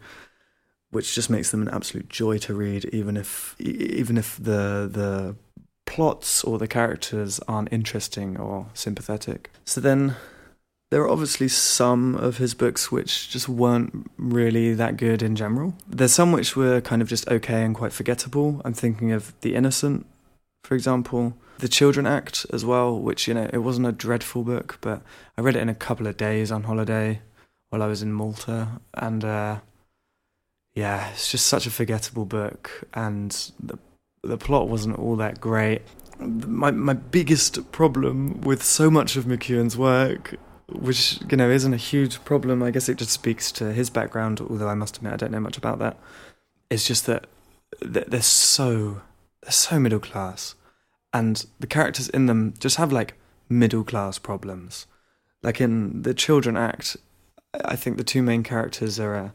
which 0.91 1.13
just 1.13 1.29
makes 1.29 1.51
them 1.51 1.61
an 1.61 1.69
absolute 1.69 2.09
joy 2.09 2.37
to 2.37 2.53
read 2.53 2.85
even 2.85 3.15
if 3.15 3.55
even 3.59 4.17
if 4.17 4.37
the 4.37 4.89
the 4.91 5.35
plots 5.89 6.43
or 6.43 6.57
the 6.57 6.67
characters 6.67 7.39
aren't 7.47 7.73
interesting 7.73 8.37
or 8.37 8.67
sympathetic. 8.73 9.51
So 9.65 9.81
then 9.81 10.15
there 10.91 11.01
are 11.01 11.09
obviously 11.09 11.47
some 11.47 12.15
of 12.15 12.37
his 12.37 12.53
books 12.53 12.91
which 12.91 13.29
just 13.29 13.49
weren't 13.49 14.09
really 14.17 14.73
that 14.75 14.97
good 14.97 15.21
in 15.21 15.35
general. 15.35 15.73
There's 15.87 16.13
some 16.13 16.31
which 16.31 16.55
were 16.55 16.79
kind 16.79 17.01
of 17.01 17.09
just 17.09 17.27
okay 17.27 17.63
and 17.63 17.75
quite 17.75 17.91
forgettable. 17.91 18.61
I'm 18.63 18.73
thinking 18.73 19.11
of 19.11 19.33
The 19.41 19.55
Innocent, 19.55 20.05
for 20.63 20.75
example. 20.75 21.35
The 21.57 21.67
Children 21.67 22.05
Act 22.07 22.45
as 22.53 22.63
well, 22.63 22.97
which, 22.97 23.27
you 23.27 23.33
know, 23.33 23.49
it 23.51 23.59
wasn't 23.59 23.87
a 23.87 23.91
dreadful 23.91 24.43
book, 24.43 24.77
but 24.81 25.01
I 25.37 25.41
read 25.41 25.55
it 25.55 25.61
in 25.61 25.69
a 25.69 25.75
couple 25.75 26.07
of 26.07 26.17
days 26.17 26.51
on 26.51 26.63
holiday 26.63 27.21
while 27.69 27.83
I 27.83 27.87
was 27.87 28.01
in 28.01 28.13
Malta. 28.13 28.79
And 28.93 29.25
uh, 29.25 29.59
yeah, 30.73 31.09
it's 31.09 31.29
just 31.31 31.47
such 31.47 31.67
a 31.67 31.71
forgettable 31.71 32.25
book. 32.25 32.87
And 32.93 33.31
the 33.59 33.77
the 34.23 34.37
plot 34.37 34.67
wasn't 34.67 34.99
all 34.99 35.15
that 35.17 35.39
great. 35.39 35.81
My 36.19 36.71
my 36.71 36.93
biggest 36.93 37.71
problem 37.71 38.41
with 38.41 38.63
so 38.63 38.91
much 38.91 39.15
of 39.15 39.25
McEwan's 39.25 39.77
work, 39.77 40.35
which 40.67 41.19
you 41.29 41.37
know 41.37 41.49
isn't 41.49 41.73
a 41.73 41.77
huge 41.77 42.23
problem, 42.25 42.61
I 42.61 42.71
guess 42.71 42.89
it 42.89 42.97
just 42.97 43.11
speaks 43.11 43.51
to 43.53 43.71
his 43.71 43.89
background. 43.89 44.41
Although 44.41 44.67
I 44.67 44.75
must 44.75 44.97
admit 44.97 45.13
I 45.13 45.17
don't 45.17 45.31
know 45.31 45.39
much 45.39 45.57
about 45.57 45.79
that. 45.79 45.97
It's 46.69 46.85
just 46.85 47.05
that 47.05 47.27
they're 47.81 48.21
so 48.21 49.01
they're 49.41 49.51
so 49.51 49.79
middle 49.79 49.99
class, 49.99 50.55
and 51.13 51.45
the 51.59 51.67
characters 51.67 52.09
in 52.09 52.25
them 52.25 52.53
just 52.59 52.75
have 52.77 52.91
like 52.91 53.15
middle 53.47 53.83
class 53.83 54.19
problems. 54.19 54.85
Like 55.41 55.61
in 55.61 56.01
the 56.01 56.13
Children 56.13 56.57
Act, 56.57 56.97
I 57.65 57.75
think 57.75 57.97
the 57.97 58.03
two 58.03 58.21
main 58.21 58.43
characters 58.43 58.99
are 58.99 59.15
a, 59.15 59.33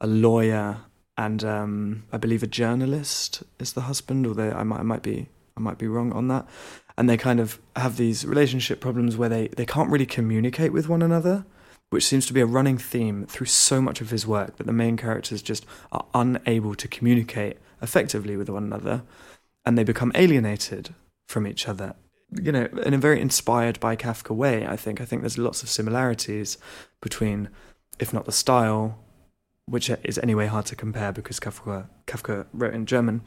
a 0.00 0.06
lawyer 0.06 0.78
and 1.16 1.44
um, 1.44 2.04
I 2.12 2.16
believe 2.16 2.42
a 2.42 2.48
journalist 2.48 3.42
is 3.58 3.72
the 3.72 3.82
husband, 3.82 4.26
although 4.26 4.50
I 4.50 4.62
might, 4.64 4.80
I 4.80 4.82
might 4.82 5.02
be 5.02 5.28
I 5.56 5.60
might 5.60 5.78
be 5.78 5.86
wrong 5.86 6.12
on 6.12 6.28
that. 6.28 6.46
And 6.96 7.08
they 7.08 7.16
kind 7.16 7.40
of 7.40 7.60
have 7.76 7.96
these 7.96 8.24
relationship 8.26 8.80
problems 8.80 9.16
where 9.16 9.28
they, 9.28 9.48
they 9.48 9.66
can't 9.66 9.90
really 9.90 10.06
communicate 10.06 10.72
with 10.72 10.88
one 10.88 11.02
another, 11.02 11.44
which 11.90 12.04
seems 12.06 12.26
to 12.26 12.32
be 12.32 12.40
a 12.40 12.46
running 12.46 12.78
theme 12.78 13.26
through 13.26 13.46
so 13.46 13.80
much 13.80 14.00
of 14.00 14.10
his 14.10 14.26
work 14.26 14.56
that 14.56 14.66
the 14.66 14.72
main 14.72 14.96
characters 14.96 15.42
just 15.42 15.64
are 15.92 16.04
unable 16.12 16.74
to 16.74 16.88
communicate 16.88 17.58
effectively 17.82 18.36
with 18.36 18.48
one 18.48 18.64
another 18.64 19.02
and 19.64 19.78
they 19.78 19.84
become 19.84 20.12
alienated 20.14 20.94
from 21.26 21.46
each 21.46 21.68
other. 21.68 21.94
You 22.30 22.52
know, 22.52 22.64
in 22.84 22.94
a 22.94 22.98
very 22.98 23.20
inspired 23.20 23.78
by 23.80 23.96
Kafka 23.96 24.34
way, 24.34 24.66
I 24.66 24.76
think. 24.76 25.00
I 25.00 25.04
think 25.04 25.22
there's 25.22 25.38
lots 25.38 25.62
of 25.62 25.68
similarities 25.68 26.58
between, 27.00 27.48
if 27.98 28.12
not 28.12 28.24
the 28.24 28.32
style, 28.32 28.98
which 29.66 29.90
is 30.02 30.18
anyway 30.18 30.46
hard 30.46 30.66
to 30.66 30.76
compare 30.76 31.12
because 31.12 31.40
Kafka, 31.40 31.86
Kafka 32.06 32.46
wrote 32.52 32.74
in 32.74 32.86
German, 32.86 33.22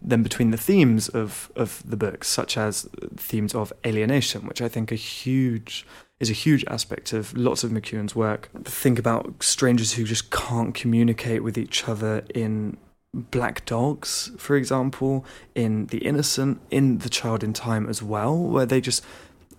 then 0.00 0.22
between 0.22 0.50
the 0.50 0.56
themes 0.56 1.08
of, 1.08 1.50
of 1.56 1.82
the 1.84 1.96
books, 1.96 2.28
such 2.28 2.56
as 2.56 2.88
themes 3.16 3.54
of 3.54 3.72
alienation, 3.86 4.46
which 4.46 4.60
I 4.62 4.68
think 4.68 4.92
are 4.92 4.96
huge 4.96 5.86
is 6.20 6.30
a 6.30 6.34
huge 6.34 6.64
aspect 6.66 7.12
of 7.12 7.36
lots 7.36 7.62
of 7.62 7.70
McEwan's 7.70 8.14
work. 8.14 8.50
Think 8.64 8.98
about 8.98 9.42
strangers 9.42 9.92
who 9.92 10.04
just 10.04 10.30
can't 10.30 10.74
communicate 10.74 11.44
with 11.44 11.56
each 11.56 11.88
other 11.88 12.24
in 12.34 12.76
Black 13.14 13.64
Dogs, 13.64 14.32
for 14.36 14.56
example, 14.56 15.24
in 15.54 15.86
The 15.86 15.98
Innocent, 15.98 16.60
in 16.70 16.98
The 16.98 17.08
Child 17.08 17.44
in 17.44 17.52
Time 17.52 17.88
as 17.88 18.02
well, 18.02 18.36
where 18.36 18.66
they 18.66 18.80
just 18.80 19.04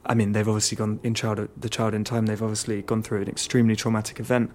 I 0.05 0.15
mean, 0.15 0.31
they've 0.31 0.48
obviously 0.48 0.75
gone 0.75 1.00
in 1.03 1.13
child 1.13 1.50
the 1.55 1.69
child 1.69 1.93
in 1.93 2.03
time. 2.03 2.25
They've 2.25 2.41
obviously 2.41 2.81
gone 2.81 3.03
through 3.03 3.21
an 3.21 3.27
extremely 3.27 3.75
traumatic 3.75 4.19
event, 4.19 4.51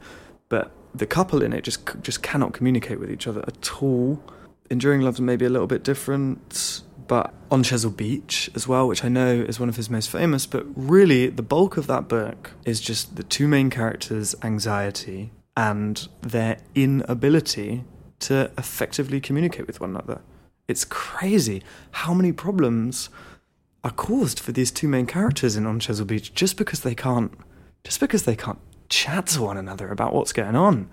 but 0.48 0.72
the 0.94 1.06
couple 1.06 1.42
in 1.42 1.52
it 1.52 1.64
just 1.64 1.80
just 2.02 2.22
cannot 2.22 2.52
communicate 2.52 3.00
with 3.00 3.10
each 3.10 3.26
other 3.26 3.42
at 3.46 3.82
all. 3.82 4.22
Enduring 4.70 5.02
Love's 5.02 5.20
maybe 5.20 5.44
a 5.44 5.50
little 5.50 5.66
bit 5.66 5.82
different, 5.82 6.82
but 7.06 7.34
on 7.50 7.62
Chesil 7.62 7.94
Beach 7.94 8.50
as 8.54 8.66
well, 8.66 8.88
which 8.88 9.04
I 9.04 9.08
know 9.08 9.32
is 9.32 9.60
one 9.60 9.68
of 9.68 9.76
his 9.76 9.90
most 9.90 10.08
famous, 10.08 10.46
but 10.46 10.64
really 10.74 11.28
the 11.28 11.42
bulk 11.42 11.76
of 11.76 11.86
that 11.86 12.08
book 12.08 12.52
is 12.64 12.80
just 12.80 13.16
the 13.16 13.22
two 13.22 13.46
main 13.46 13.68
characters' 13.68 14.34
anxiety 14.42 15.30
and 15.56 16.08
their 16.22 16.58
inability 16.74 17.84
to 18.20 18.50
effectively 18.56 19.20
communicate 19.20 19.66
with 19.66 19.80
one 19.80 19.90
another. 19.90 20.22
It's 20.66 20.84
crazy 20.84 21.62
how 21.90 22.14
many 22.14 22.32
problems 22.32 23.10
are 23.82 23.90
caused 23.90 24.40
for 24.40 24.52
these 24.52 24.70
two 24.70 24.88
main 24.88 25.06
characters 25.06 25.56
in 25.56 25.66
On 25.66 25.78
Chesil 25.78 26.06
Beach 26.06 26.32
just 26.34 26.56
because 26.56 26.80
they 26.80 26.94
can't 26.94 27.32
just 27.84 28.00
because 28.00 28.22
they 28.22 28.34
can't 28.34 28.58
chat 28.94 29.26
to 29.26 29.42
one 29.42 29.56
another 29.56 29.90
about 29.90 30.14
what's 30.14 30.32
going 30.32 30.54
on. 30.54 30.88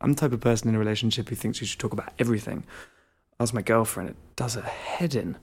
I'm 0.00 0.12
the 0.12 0.20
type 0.20 0.32
of 0.32 0.40
person 0.40 0.68
in 0.68 0.76
a 0.76 0.78
relationship 0.78 1.28
who 1.28 1.34
thinks 1.34 1.60
you 1.60 1.66
should 1.66 1.80
talk 1.80 1.92
about 1.92 2.12
everything. 2.16 2.64
As 3.40 3.52
my 3.52 3.60
girlfriend, 3.60 4.10
it 4.10 4.16
does 4.36 4.54
her 4.54 4.62
head 4.62 5.16
in. 5.16 5.36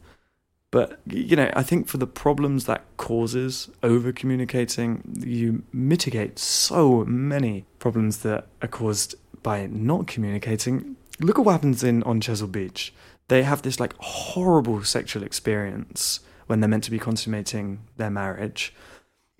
But, 0.71 1.01
you 1.05 1.35
know, 1.35 1.51
I 1.53 1.63
think 1.63 1.89
for 1.89 1.97
the 1.97 2.07
problems 2.07 2.63
that 2.63 2.85
causes 2.95 3.69
over 3.83 4.13
communicating, 4.13 5.17
you 5.19 5.63
mitigate 5.73 6.39
so 6.39 7.03
many 7.03 7.65
problems 7.79 8.19
that 8.19 8.47
are 8.61 8.69
caused 8.69 9.15
by 9.43 9.67
not 9.67 10.07
communicating. 10.07 10.95
Look 11.19 11.37
at 11.37 11.43
what 11.43 11.51
happens 11.51 11.83
in 11.83 12.03
on 12.03 12.21
Chesil 12.21 12.49
Beach. 12.49 12.93
They 13.27 13.43
have 13.43 13.63
this 13.63 13.81
like 13.81 13.95
horrible 13.97 14.81
sexual 14.85 15.23
experience 15.23 16.21
when 16.47 16.61
they're 16.61 16.69
meant 16.69 16.85
to 16.85 16.91
be 16.91 16.99
consummating 16.99 17.81
their 17.97 18.09
marriage 18.09 18.73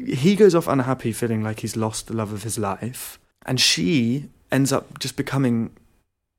he 0.05 0.35
goes 0.35 0.55
off 0.55 0.67
unhappy, 0.67 1.11
feeling 1.11 1.43
like 1.43 1.59
he's 1.61 1.75
lost 1.75 2.07
the 2.07 2.13
love 2.13 2.33
of 2.33 2.43
his 2.43 2.57
life, 2.57 3.19
and 3.45 3.59
she 3.59 4.29
ends 4.51 4.71
up 4.71 4.99
just 4.99 5.15
becoming 5.15 5.71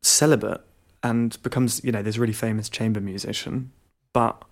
celibate 0.02 0.60
and 1.02 1.40
becomes, 1.42 1.82
you 1.84 1.92
know, 1.92 2.02
this 2.02 2.18
really 2.18 2.32
famous 2.32 2.68
chamber 2.68 3.00
musician, 3.00 3.72
but 4.12 4.44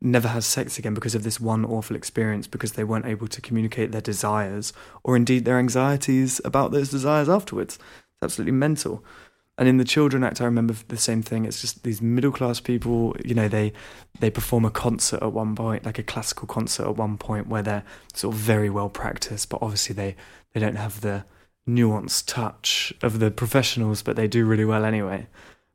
never 0.00 0.28
has 0.28 0.44
sex 0.44 0.78
again 0.78 0.94
because 0.94 1.14
of 1.14 1.22
this 1.22 1.40
one 1.40 1.64
awful 1.64 1.96
experience 1.96 2.46
because 2.46 2.72
they 2.72 2.84
weren't 2.84 3.06
able 3.06 3.26
to 3.26 3.40
communicate 3.40 3.92
their 3.92 4.00
desires 4.00 4.72
or 5.02 5.16
indeed 5.16 5.44
their 5.44 5.58
anxieties 5.58 6.40
about 6.44 6.70
those 6.70 6.90
desires 6.90 7.28
afterwards. 7.28 7.76
It's 7.76 8.22
absolutely 8.22 8.52
mental. 8.52 9.04
And 9.58 9.68
in 9.68 9.78
the 9.78 9.84
Children 9.84 10.22
Act, 10.22 10.40
I 10.40 10.44
remember 10.44 10.74
the 10.88 10.98
same 10.98 11.22
thing. 11.22 11.46
It's 11.46 11.60
just 11.60 11.82
these 11.82 12.02
middle 12.02 12.30
class 12.30 12.60
people. 12.60 13.16
You 13.24 13.34
know, 13.34 13.48
they 13.48 13.72
they 14.20 14.30
perform 14.30 14.64
a 14.64 14.70
concert 14.70 15.22
at 15.22 15.32
one 15.32 15.54
point, 15.54 15.86
like 15.86 15.98
a 15.98 16.02
classical 16.02 16.46
concert 16.46 16.86
at 16.86 16.96
one 16.96 17.16
point, 17.16 17.46
where 17.48 17.62
they're 17.62 17.84
sort 18.12 18.34
of 18.34 18.40
very 18.40 18.68
well 18.68 18.90
practiced, 18.90 19.48
but 19.48 19.62
obviously 19.62 19.94
they 19.94 20.14
they 20.52 20.60
don't 20.60 20.76
have 20.76 21.00
the 21.00 21.24
nuanced 21.68 22.26
touch 22.26 22.92
of 23.02 23.18
the 23.18 23.30
professionals, 23.30 24.02
but 24.02 24.16
they 24.16 24.28
do 24.28 24.44
really 24.44 24.64
well 24.64 24.84
anyway. 24.84 25.26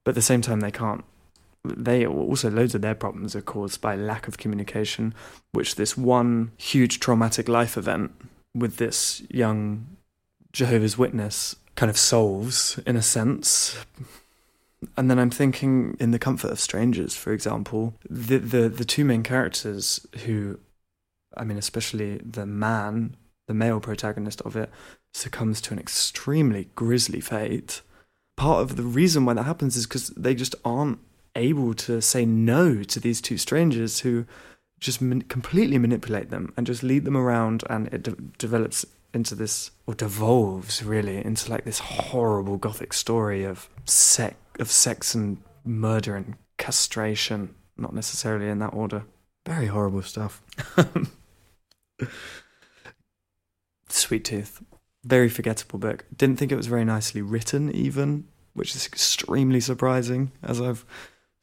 But 0.04 0.12
at 0.12 0.16
the 0.16 0.22
same 0.22 0.42
time, 0.42 0.60
they 0.60 0.72
can't. 0.72 1.04
They 1.64 2.06
also 2.06 2.50
loads 2.50 2.76
of 2.76 2.82
their 2.82 2.96
problems 2.96 3.36
are 3.36 3.42
caused 3.42 3.82
by 3.82 3.96
lack 3.96 4.28
of 4.28 4.38
communication, 4.38 5.14
which 5.54 5.76
this 5.76 5.98
one 5.98 6.52
huge 6.58 7.00
traumatic 7.00 7.48
life 7.48 7.78
event 7.78 8.12
with 8.54 8.78
this 8.78 9.24
young 9.30 9.88
Jehovah's 10.52 10.98
Witness 10.98 11.56
kind 11.75 11.90
of 11.90 11.98
solves 11.98 12.80
in 12.86 12.96
a 12.96 13.01
sense. 13.01 13.78
And 14.98 15.10
then 15.10 15.20
I'm 15.20 15.30
thinking 15.30 15.96
in 16.00 16.12
the 16.12 16.20
comfort 16.20 16.51
of 16.51 16.60
strangers, 16.60 17.16
for 17.16 17.32
example, 17.34 17.94
the 18.10 18.38
the 18.38 18.70
the 18.70 18.86
two 18.86 19.06
main 19.06 19.24
characters 19.24 20.06
who, 20.25 20.60
I 21.38 21.44
mean, 21.44 21.58
especially 21.58 22.18
the 22.18 22.46
man, 22.46 23.16
the 23.48 23.54
male 23.54 23.80
protagonist 23.80 24.42
of 24.42 24.56
it, 24.56 24.70
succumbs 25.13 25.62
to 25.62 25.74
an 25.74 25.80
extremely 25.80 26.70
grisly 26.75 27.22
fate. 27.22 27.82
Part 28.38 28.62
of 28.62 28.75
the 28.75 28.84
reason 28.84 29.25
why 29.25 29.34
that 29.36 29.44
happens 29.44 29.75
is 29.75 29.86
because 29.86 30.10
they 30.10 30.34
just 30.34 30.56
aren't 30.66 31.00
able 31.36 31.74
to 31.74 32.01
say 32.01 32.25
no 32.25 32.84
to 32.84 33.00
these 33.00 33.22
two 33.22 33.38
strangers 33.38 34.00
who 34.00 34.25
just 34.80 35.00
man- 35.00 35.22
completely 35.22 35.78
manipulate 35.78 36.32
them 36.32 36.54
and 36.58 36.66
just 36.66 36.82
lead 36.82 37.06
them 37.06 37.16
around, 37.16 37.63
and 37.70 37.88
it 37.94 38.04
de- 38.04 38.16
develops 38.40 38.84
into 39.13 39.36
this 39.36 39.72
or 39.86 39.94
devolves 39.94 40.84
really 40.84 41.24
into 41.24 41.50
like 41.51 41.65
this 41.65 41.80
horrible 41.80 42.58
gothic 42.58 42.94
story 42.94 43.44
of 43.44 43.70
sex 43.86 44.36
of 44.60 44.70
sex 44.70 45.15
and 45.15 45.38
murder 45.65 46.15
and 46.15 46.36
castration, 46.58 47.56
not 47.77 47.94
necessarily 47.94 48.48
in 48.48 48.60
that 48.60 48.74
order. 48.74 49.03
Very 49.46 49.68
horrible 49.68 50.03
stuff. 50.03 50.41
Sweet 53.89 54.24
Tooth. 54.24 54.63
Very 55.03 55.30
forgettable 55.30 55.80
book. 55.80 56.06
Didn't 56.15 56.38
think 56.38 56.51
it 56.51 56.58
was 56.58 56.68
very 56.68 56.86
nicely 56.86 57.22
written, 57.22 57.74
even, 57.74 58.27
which 58.53 58.75
is 58.75 58.86
extremely 58.86 59.60
surprising, 59.60 60.32
as 60.44 60.62
I've 60.62 60.86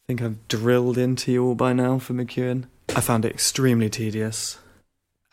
think 0.06 0.22
I've 0.22 0.48
drilled 0.48 0.96
into 0.96 1.30
you 1.30 1.44
all 1.44 1.54
by 1.54 1.74
now 1.74 1.98
for 1.98 2.14
McEwan. 2.14 2.64
I 2.96 3.02
found 3.02 3.26
it 3.26 3.32
extremely 3.32 3.90
tedious, 3.90 4.58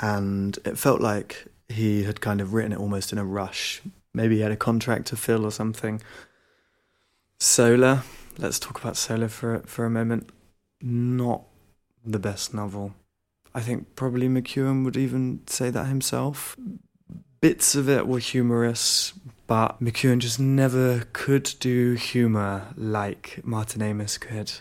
and 0.02 0.60
it 0.66 0.78
felt 0.78 1.00
like 1.00 1.46
he 1.70 2.04
had 2.04 2.22
kind 2.22 2.42
of 2.42 2.54
written 2.54 2.74
it 2.74 2.80
almost 2.80 3.12
in 3.12 3.18
a 3.18 3.26
rush. 3.26 3.82
Maybe 4.14 4.36
he 4.36 4.42
had 4.42 4.52
a 4.52 4.58
contract 4.58 5.08
to 5.08 5.16
fill 5.16 5.46
or 5.46 5.52
something. 5.52 6.02
Solar. 7.40 8.04
Let's 8.38 8.60
talk 8.60 8.80
about 8.80 8.98
Solar 8.98 9.28
for 9.28 9.60
for 9.66 9.86
a 9.86 9.90
moment. 9.90 10.30
Not 10.82 11.44
the 12.06 12.20
best 12.20 12.54
novel. 12.54 12.94
I 13.54 13.62
think 13.62 13.96
probably 13.96 14.28
McEwan 14.28 14.84
would 14.84 14.98
even 14.98 15.42
say 15.48 15.70
that 15.70 15.88
himself. 15.88 16.56
Bits 17.42 17.76
of 17.76 17.90
it 17.90 18.08
were 18.08 18.20
humorous, 18.20 19.14
but 19.48 19.82
McEwan 19.82 20.20
just 20.20 20.40
never 20.40 21.06
could 21.14 21.54
do 21.60 21.94
humour 21.94 22.74
like 22.76 23.40
Martin 23.44 23.82
Amis 23.82 24.18
could. 24.18 24.52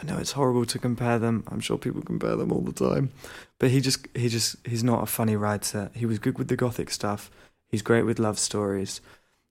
I 0.00 0.04
know 0.04 0.18
it's 0.18 0.32
horrible 0.32 0.64
to 0.66 0.78
compare 0.78 1.18
them. 1.18 1.44
I'm 1.48 1.60
sure 1.60 1.76
people 1.76 2.02
compare 2.02 2.36
them 2.36 2.52
all 2.52 2.60
the 2.60 2.72
time, 2.72 3.10
but 3.58 3.70
he 3.70 3.80
just 3.80 4.06
he 4.14 4.28
just 4.28 4.56
he's 4.64 4.84
not 4.84 5.02
a 5.02 5.06
funny 5.06 5.34
writer. 5.34 5.90
He 5.94 6.06
was 6.06 6.18
good 6.18 6.38
with 6.38 6.48
the 6.48 6.56
gothic 6.56 6.90
stuff. 6.90 7.30
He's 7.68 7.82
great 7.82 8.04
with 8.04 8.18
love 8.18 8.38
stories. 8.38 9.00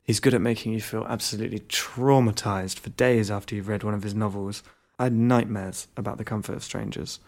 He's 0.04 0.22
good 0.22 0.34
at 0.34 0.42
making 0.42 0.72
you 0.72 0.80
feel 0.80 1.06
absolutely 1.08 1.60
traumatized 1.60 2.80
for 2.80 2.90
days 2.92 3.30
after 3.30 3.56
you've 3.56 3.68
read 3.68 3.84
one 3.84 3.94
of 3.94 4.04
his 4.04 4.16
novels. 4.16 4.64
I 4.98 5.06
had 5.06 5.14
nightmares 5.14 5.88
about 5.98 6.18
the 6.18 6.24
comfort 6.24 6.56
of 6.56 6.64
strangers. 6.64 7.20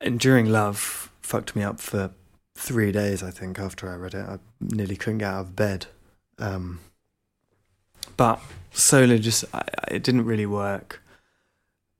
Enduring 0.00 0.46
Love 0.46 1.10
fucked 1.20 1.56
me 1.56 1.62
up 1.62 1.80
for 1.80 2.12
three 2.54 2.92
days, 2.92 3.22
I 3.22 3.30
think, 3.30 3.58
after 3.58 3.90
I 3.90 3.96
read 3.96 4.14
it. 4.14 4.26
I 4.26 4.38
nearly 4.60 4.96
couldn't 4.96 5.18
get 5.18 5.32
out 5.32 5.40
of 5.40 5.56
bed. 5.56 5.86
Um, 6.38 6.80
but 8.16 8.40
Solar 8.72 9.18
just, 9.18 9.44
I, 9.52 9.64
it 9.88 10.02
didn't 10.02 10.24
really 10.24 10.46
work. 10.46 11.02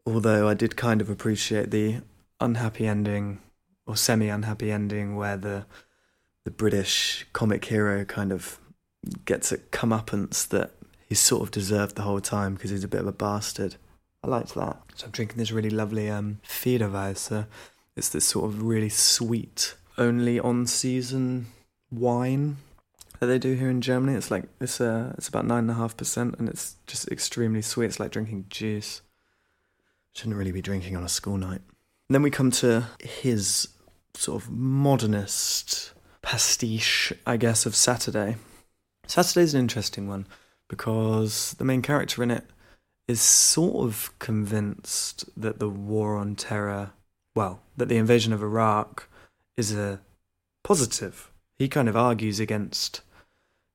Although 0.07 0.49
I 0.49 0.55
did 0.55 0.77
kind 0.77 1.01
of 1.01 1.09
appreciate 1.09 1.71
the 1.71 2.03
unhappy 2.41 2.87
ending, 2.87 3.41
or 3.87 3.97
semi 3.97 4.29
unhappy 4.29 4.71
ending, 4.71 5.17
where 5.17 5.37
the 5.37 5.67
the 6.45 6.51
British 6.51 7.27
comic 7.33 7.65
hero 7.65 8.05
kind 8.05 8.31
of 8.31 8.59
gets 9.25 9.51
a 9.51 9.59
comeuppance 9.59 10.47
that 10.49 10.73
he's 11.09 11.21
sort 11.21 11.43
of 11.43 11.51
deserved 11.51 11.97
the 11.97 12.03
whole 12.03 12.21
time 12.21 12.55
because 12.55 12.71
he's 12.71 12.85
a 12.85 12.89
bit 12.89 13.01
of 13.01 13.07
a 13.07 13.13
bastard. 13.13 13.77
I 14.23 14.29
liked 14.29 14.55
that. 14.55 14.79
So 14.95 15.07
I'm 15.07 15.13
drinking 15.13 15.39
this 15.39 15.53
really 15.53 15.71
lovely 15.71 16.09
um, 16.09 16.41
Federweißer. 16.47 17.47
It's 17.97 18.09
this 18.09 18.27
sort 18.27 18.47
of 18.47 18.63
really 18.63 18.89
sweet, 18.89 19.75
only 19.97 20.41
on 20.41 20.67
season 20.67 21.47
wine 21.91 22.57
that 23.21 23.27
they 23.27 23.39
do 23.39 23.55
here 23.55 23.71
in 23.71 23.81
Germany. 23.81 24.17
It's 24.17 24.31
like 24.31 24.45
it's 24.61 24.81
uh 24.81 25.15
it's 25.17 25.29
about 25.29 25.47
nine 25.47 25.61
and 25.61 25.71
a 25.71 25.75
half 25.75 25.97
percent, 25.97 26.37
and 26.39 26.49
it's 26.49 26.77
just 26.87 27.09
extremely 27.09 27.63
sweet. 27.63 27.87
It's 27.87 28.01
like 28.01 28.11
drinking 28.11 28.47
juice. 28.49 29.03
Shouldn't 30.15 30.37
really 30.37 30.53
be 30.53 30.63
drinking 30.63 30.97
on 30.97 31.05
a 31.05 31.09
school 31.09 31.37
night. 31.37 31.61
And 32.09 32.15
then 32.15 32.23
we 32.23 32.31
come 32.31 32.51
to 32.53 32.87
his 33.01 33.69
sort 34.15 34.43
of 34.43 34.51
modernist 34.51 35.93
pastiche, 36.23 37.13
I 37.27 37.37
guess, 37.37 37.67
of 37.67 37.75
Saturday. 37.75 38.37
Saturday's 39.07 39.55
an 39.55 39.61
interesting 39.61 40.09
one 40.09 40.27
because 40.69 41.55
the 41.55 41.65
main 41.65 41.83
character 41.83 42.23
in 42.23 42.31
it 42.31 42.45
is 43.07 43.21
sort 43.21 43.87
of 43.87 44.17
convinced 44.19 45.25
that 45.37 45.59
the 45.59 45.69
war 45.69 46.17
on 46.17 46.37
terror, 46.37 46.93
well, 47.35 47.61
that 47.77 47.89
the 47.89 47.99
invasion 47.99 48.33
of 48.33 48.43
Iraq 48.43 49.09
is 49.57 49.75
a 49.75 50.01
positive. 50.63 51.31
He 51.57 51.69
kind 51.69 51.89
of 51.89 51.97
argues 51.97 52.41
against 52.41 53.03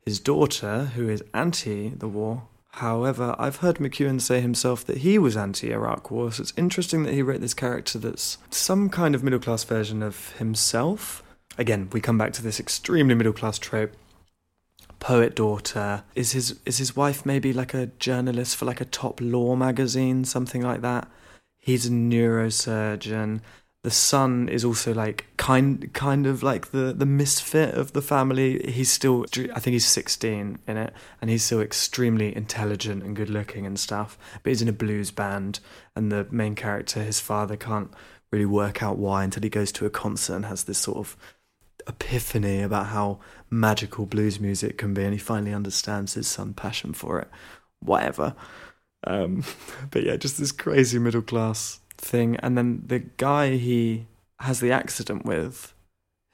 his 0.05 0.19
daughter, 0.19 0.85
who 0.95 1.07
is 1.07 1.23
anti 1.33 1.89
the 1.89 2.07
war. 2.07 2.48
However, 2.73 3.35
I've 3.37 3.57
heard 3.57 3.77
McEwan 3.77 4.21
say 4.21 4.41
himself 4.41 4.85
that 4.85 4.99
he 4.99 5.17
was 5.17 5.35
anti 5.35 5.71
Iraq 5.71 6.11
war, 6.11 6.31
so 6.31 6.41
it's 6.41 6.53
interesting 6.55 7.03
that 7.03 7.13
he 7.13 7.21
wrote 7.21 7.41
this 7.41 7.53
character 7.53 7.97
that's 7.99 8.37
some 8.49 8.89
kind 8.89 9.15
of 9.15 9.23
middle 9.23 9.39
class 9.39 9.63
version 9.63 10.03
of 10.03 10.33
himself. 10.33 11.23
Again, 11.57 11.89
we 11.91 11.99
come 11.99 12.17
back 12.17 12.31
to 12.33 12.43
this 12.43 12.59
extremely 12.59 13.15
middle 13.15 13.33
class 13.33 13.57
trope 13.57 13.93
poet 14.99 15.35
daughter. 15.35 16.03
Is 16.15 16.33
his 16.33 16.59
is 16.65 16.77
his 16.77 16.95
wife 16.95 17.25
maybe 17.25 17.53
like 17.53 17.73
a 17.73 17.87
journalist 17.99 18.55
for 18.55 18.65
like 18.65 18.81
a 18.81 18.85
top 18.85 19.19
law 19.21 19.55
magazine, 19.55 20.25
something 20.25 20.61
like 20.61 20.81
that? 20.81 21.07
He's 21.57 21.87
a 21.87 21.91
neurosurgeon. 21.91 23.41
The 23.83 23.91
son 23.91 24.49
is 24.49 24.65
also 24.65 24.93
like 24.93 25.25
kind 25.49 25.91
kind 25.93 26.27
of 26.27 26.43
like 26.43 26.69
the 26.69 26.93
the 26.93 27.05
misfit 27.05 27.73
of 27.73 27.93
the 27.93 28.01
family. 28.01 28.71
He's 28.71 28.91
still 28.91 29.25
I 29.55 29.59
think 29.59 29.73
he's 29.73 29.87
16 29.87 30.59
in 30.67 30.77
it 30.77 30.93
and 31.19 31.29
he's 31.29 31.43
still 31.43 31.61
extremely 31.61 32.35
intelligent 32.35 33.01
and 33.03 33.15
good 33.15 33.31
looking 33.31 33.65
and 33.65 33.79
stuff. 33.79 34.17
But 34.43 34.51
he's 34.51 34.61
in 34.61 34.67
a 34.67 34.73
blues 34.73 35.09
band 35.09 35.59
and 35.95 36.11
the 36.11 36.27
main 36.29 36.53
character 36.53 37.01
his 37.01 37.19
father 37.19 37.57
can't 37.57 37.91
really 38.31 38.45
work 38.45 38.83
out 38.83 38.97
why 38.97 39.23
until 39.23 39.41
he 39.41 39.49
goes 39.49 39.71
to 39.71 39.87
a 39.87 39.89
concert 39.89 40.35
and 40.35 40.45
has 40.45 40.65
this 40.65 40.77
sort 40.77 40.97
of 40.97 41.17
epiphany 41.87 42.61
about 42.61 42.87
how 42.87 43.19
magical 43.49 44.05
blues 44.05 44.39
music 44.39 44.77
can 44.77 44.93
be, 44.93 45.03
and 45.03 45.13
he 45.13 45.19
finally 45.19 45.53
understands 45.53 46.13
his 46.13 46.27
son's 46.27 46.53
passion 46.55 46.93
for 46.93 47.19
it. 47.19 47.27
Whatever. 47.79 48.35
Um, 49.03 49.43
but 49.91 50.03
yeah, 50.03 50.15
just 50.15 50.37
this 50.37 50.51
crazy 50.51 50.99
middle 50.99 51.23
class 51.23 51.79
thing. 51.97 52.35
And 52.37 52.55
then 52.55 52.83
the 52.85 52.99
guy 52.99 53.55
he 53.55 54.05
has 54.39 54.59
the 54.59 54.71
accident 54.71 55.25
with, 55.25 55.73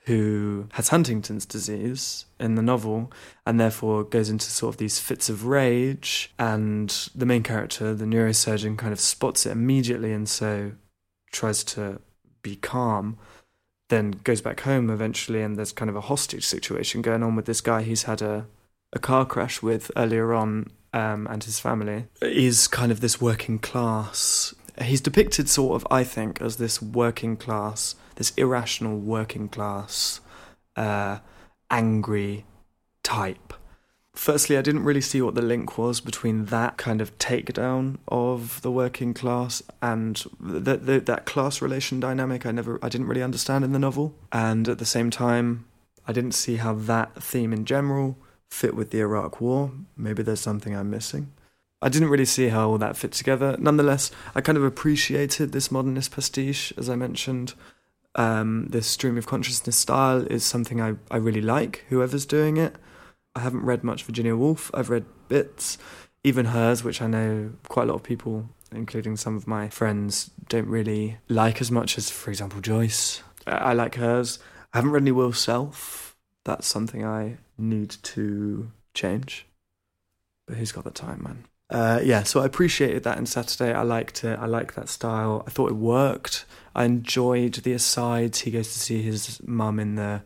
who 0.05 0.67
has 0.73 0.89
Huntington's 0.89 1.45
disease 1.45 2.25
in 2.39 2.55
the 2.55 2.61
novel, 2.61 3.11
and 3.45 3.59
therefore 3.59 4.03
goes 4.03 4.29
into 4.29 4.45
sort 4.45 4.75
of 4.75 4.77
these 4.77 4.99
fits 4.99 5.29
of 5.29 5.45
rage. 5.45 6.33
And 6.37 6.89
the 7.15 7.25
main 7.25 7.43
character, 7.43 7.93
the 7.93 8.05
neurosurgeon, 8.05 8.77
kind 8.77 8.93
of 8.93 8.99
spots 8.99 9.45
it 9.45 9.51
immediately 9.51 10.13
and 10.13 10.29
so 10.29 10.73
tries 11.31 11.63
to 11.63 11.99
be 12.41 12.55
calm 12.55 13.17
then 13.89 14.11
goes 14.23 14.41
back 14.41 14.61
home 14.61 14.89
eventually, 14.89 15.41
and 15.41 15.57
there's 15.57 15.71
kind 15.71 15.89
of 15.89 15.95
a 15.95 16.01
hostage 16.01 16.45
situation 16.45 17.01
going 17.01 17.23
on 17.23 17.35
with 17.35 17.45
this 17.45 17.61
guy 17.61 17.83
he's 17.83 18.03
had 18.03 18.21
a, 18.21 18.47
a 18.93 18.99
car 18.99 19.25
crash 19.25 19.61
with 19.61 19.91
earlier 19.95 20.33
on, 20.33 20.71
um, 20.93 21.27
and 21.27 21.43
his 21.43 21.59
family. 21.59 22.05
Is 22.21 22.67
kind 22.67 22.91
of 22.91 23.01
this 23.01 23.21
working 23.21 23.59
class. 23.59 24.55
He's 24.81 25.01
depicted 25.01 25.49
sort 25.49 25.81
of, 25.81 25.87
I 25.89 26.03
think, 26.03 26.41
as 26.41 26.57
this 26.57 26.81
working 26.81 27.37
class, 27.37 27.95
this 28.15 28.31
irrational 28.31 28.97
working 28.99 29.47
class, 29.47 30.19
uh, 30.75 31.19
angry 31.69 32.45
type 33.03 33.53
firstly, 34.17 34.57
I 34.57 34.61
didn't 34.61 34.83
really 34.83 35.01
see 35.01 35.21
what 35.21 35.35
the 35.35 35.41
link 35.41 35.77
was 35.77 36.01
between 36.01 36.45
that 36.45 36.77
kind 36.77 37.01
of 37.01 37.17
takedown 37.19 37.97
of 38.07 38.61
the 38.61 38.71
working 38.71 39.13
class 39.13 39.61
and 39.81 40.23
the, 40.39 40.77
the, 40.77 40.99
that 41.01 41.25
class 41.25 41.61
relation 41.61 41.99
dynamic. 41.99 42.45
I 42.45 42.51
never, 42.51 42.79
I 42.81 42.89
didn't 42.89 43.07
really 43.07 43.23
understand 43.23 43.63
in 43.63 43.71
the 43.71 43.79
novel, 43.79 44.15
and 44.31 44.67
at 44.67 44.79
the 44.79 44.85
same 44.85 45.09
time, 45.09 45.65
I 46.07 46.13
didn't 46.13 46.33
see 46.33 46.57
how 46.57 46.73
that 46.73 47.21
theme 47.21 47.53
in 47.53 47.65
general 47.65 48.17
fit 48.49 48.75
with 48.75 48.91
the 48.91 48.99
Iraq 48.99 49.41
War. 49.41 49.71
Maybe 49.97 50.23
there's 50.23 50.39
something 50.39 50.75
I'm 50.75 50.89
missing. 50.89 51.31
I 51.81 51.89
didn't 51.89 52.09
really 52.09 52.25
see 52.25 52.47
how 52.47 52.69
all 52.69 52.77
that 52.79 52.97
fit 52.97 53.11
together. 53.11 53.55
Nonetheless, 53.59 54.11
I 54.33 54.41
kind 54.41 54.57
of 54.57 54.63
appreciated 54.63 55.51
this 55.51 55.71
modernist 55.71 56.11
pastiche, 56.11 56.73
as 56.77 56.89
I 56.89 56.95
mentioned. 56.95 57.53
Um, 58.15 58.67
this 58.69 58.87
stream 58.87 59.17
of 59.17 59.27
consciousness 59.27 59.75
style 59.75 60.25
is 60.27 60.43
something 60.43 60.81
I, 60.81 60.95
I 61.11 61.17
really 61.17 61.41
like, 61.41 61.85
whoever's 61.89 62.25
doing 62.25 62.57
it. 62.57 62.75
I 63.35 63.41
haven't 63.41 63.65
read 63.65 63.83
much 63.83 64.03
Virginia 64.03 64.35
Woolf. 64.35 64.71
I've 64.73 64.89
read 64.89 65.05
bits, 65.27 65.77
even 66.23 66.45
hers, 66.45 66.83
which 66.83 67.01
I 67.01 67.07
know 67.07 67.51
quite 67.67 67.83
a 67.83 67.87
lot 67.87 67.95
of 67.95 68.03
people, 68.03 68.49
including 68.71 69.17
some 69.17 69.35
of 69.35 69.47
my 69.47 69.67
friends, 69.67 70.31
don't 70.47 70.67
really 70.67 71.17
like 71.27 71.59
as 71.59 71.69
much 71.69 71.97
as, 71.97 72.09
for 72.09 72.29
example, 72.29 72.61
Joyce. 72.61 73.21
I, 73.45 73.73
like 73.73 73.95
hers. 73.95 74.39
I 74.73 74.77
haven't 74.77 74.91
read 74.91 75.03
any 75.03 75.11
Will 75.11 75.33
Self. 75.33 76.15
That's 76.45 76.65
something 76.65 77.05
I 77.05 77.37
need 77.57 77.89
to 77.89 78.71
change. 78.93 79.45
But 80.47 80.57
who's 80.57 80.71
got 80.71 80.85
the 80.85 80.91
time, 80.91 81.21
man? 81.23 81.45
Uh, 81.69 81.99
yeah, 82.03 82.23
so 82.23 82.41
I 82.41 82.45
appreciated 82.45 83.03
that 83.03 83.17
in 83.17 83.25
Saturday. 83.25 83.73
I 83.73 83.81
liked 83.81 84.23
it. 84.23 84.37
I 84.37 84.45
like 84.45 84.75
that 84.75 84.89
style. 84.89 85.43
I 85.47 85.49
thought 85.49 85.71
it 85.71 85.75
worked. 85.75 86.45
I 86.75 86.85
enjoyed 86.85 87.55
the 87.55 87.73
asides. 87.73 88.41
He 88.41 88.51
goes 88.51 88.71
to 88.73 88.79
see 88.79 89.01
his 89.01 89.41
mum 89.45 89.79
in 89.79 89.95
the 89.95 90.21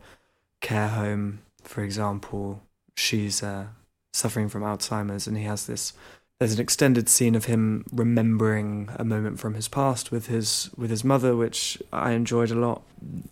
care 0.62 0.90
home, 0.90 1.40
for 1.64 1.84
example 1.84 2.62
she's 3.00 3.42
uh, 3.42 3.68
suffering 4.14 4.50
from 4.50 4.64
Alzheimer's, 4.64 5.26
and 5.26 5.38
he 5.38 5.44
has 5.44 5.66
this. 5.66 5.94
There's 6.40 6.54
an 6.54 6.62
extended 6.62 7.10
scene 7.10 7.36
of 7.36 7.46
him 7.46 7.86
remembering 7.92 8.90
a 8.96 9.04
moment 9.04 9.40
from 9.40 9.56
his 9.56 9.68
past 9.68 10.12
with 10.12 10.28
his 10.28 10.70
with 10.78 10.90
his 10.90 11.04
mother, 11.04 11.36
which 11.36 11.82
I 11.92 12.12
enjoyed 12.12 12.52
a 12.52 12.56
lot. 12.56 12.84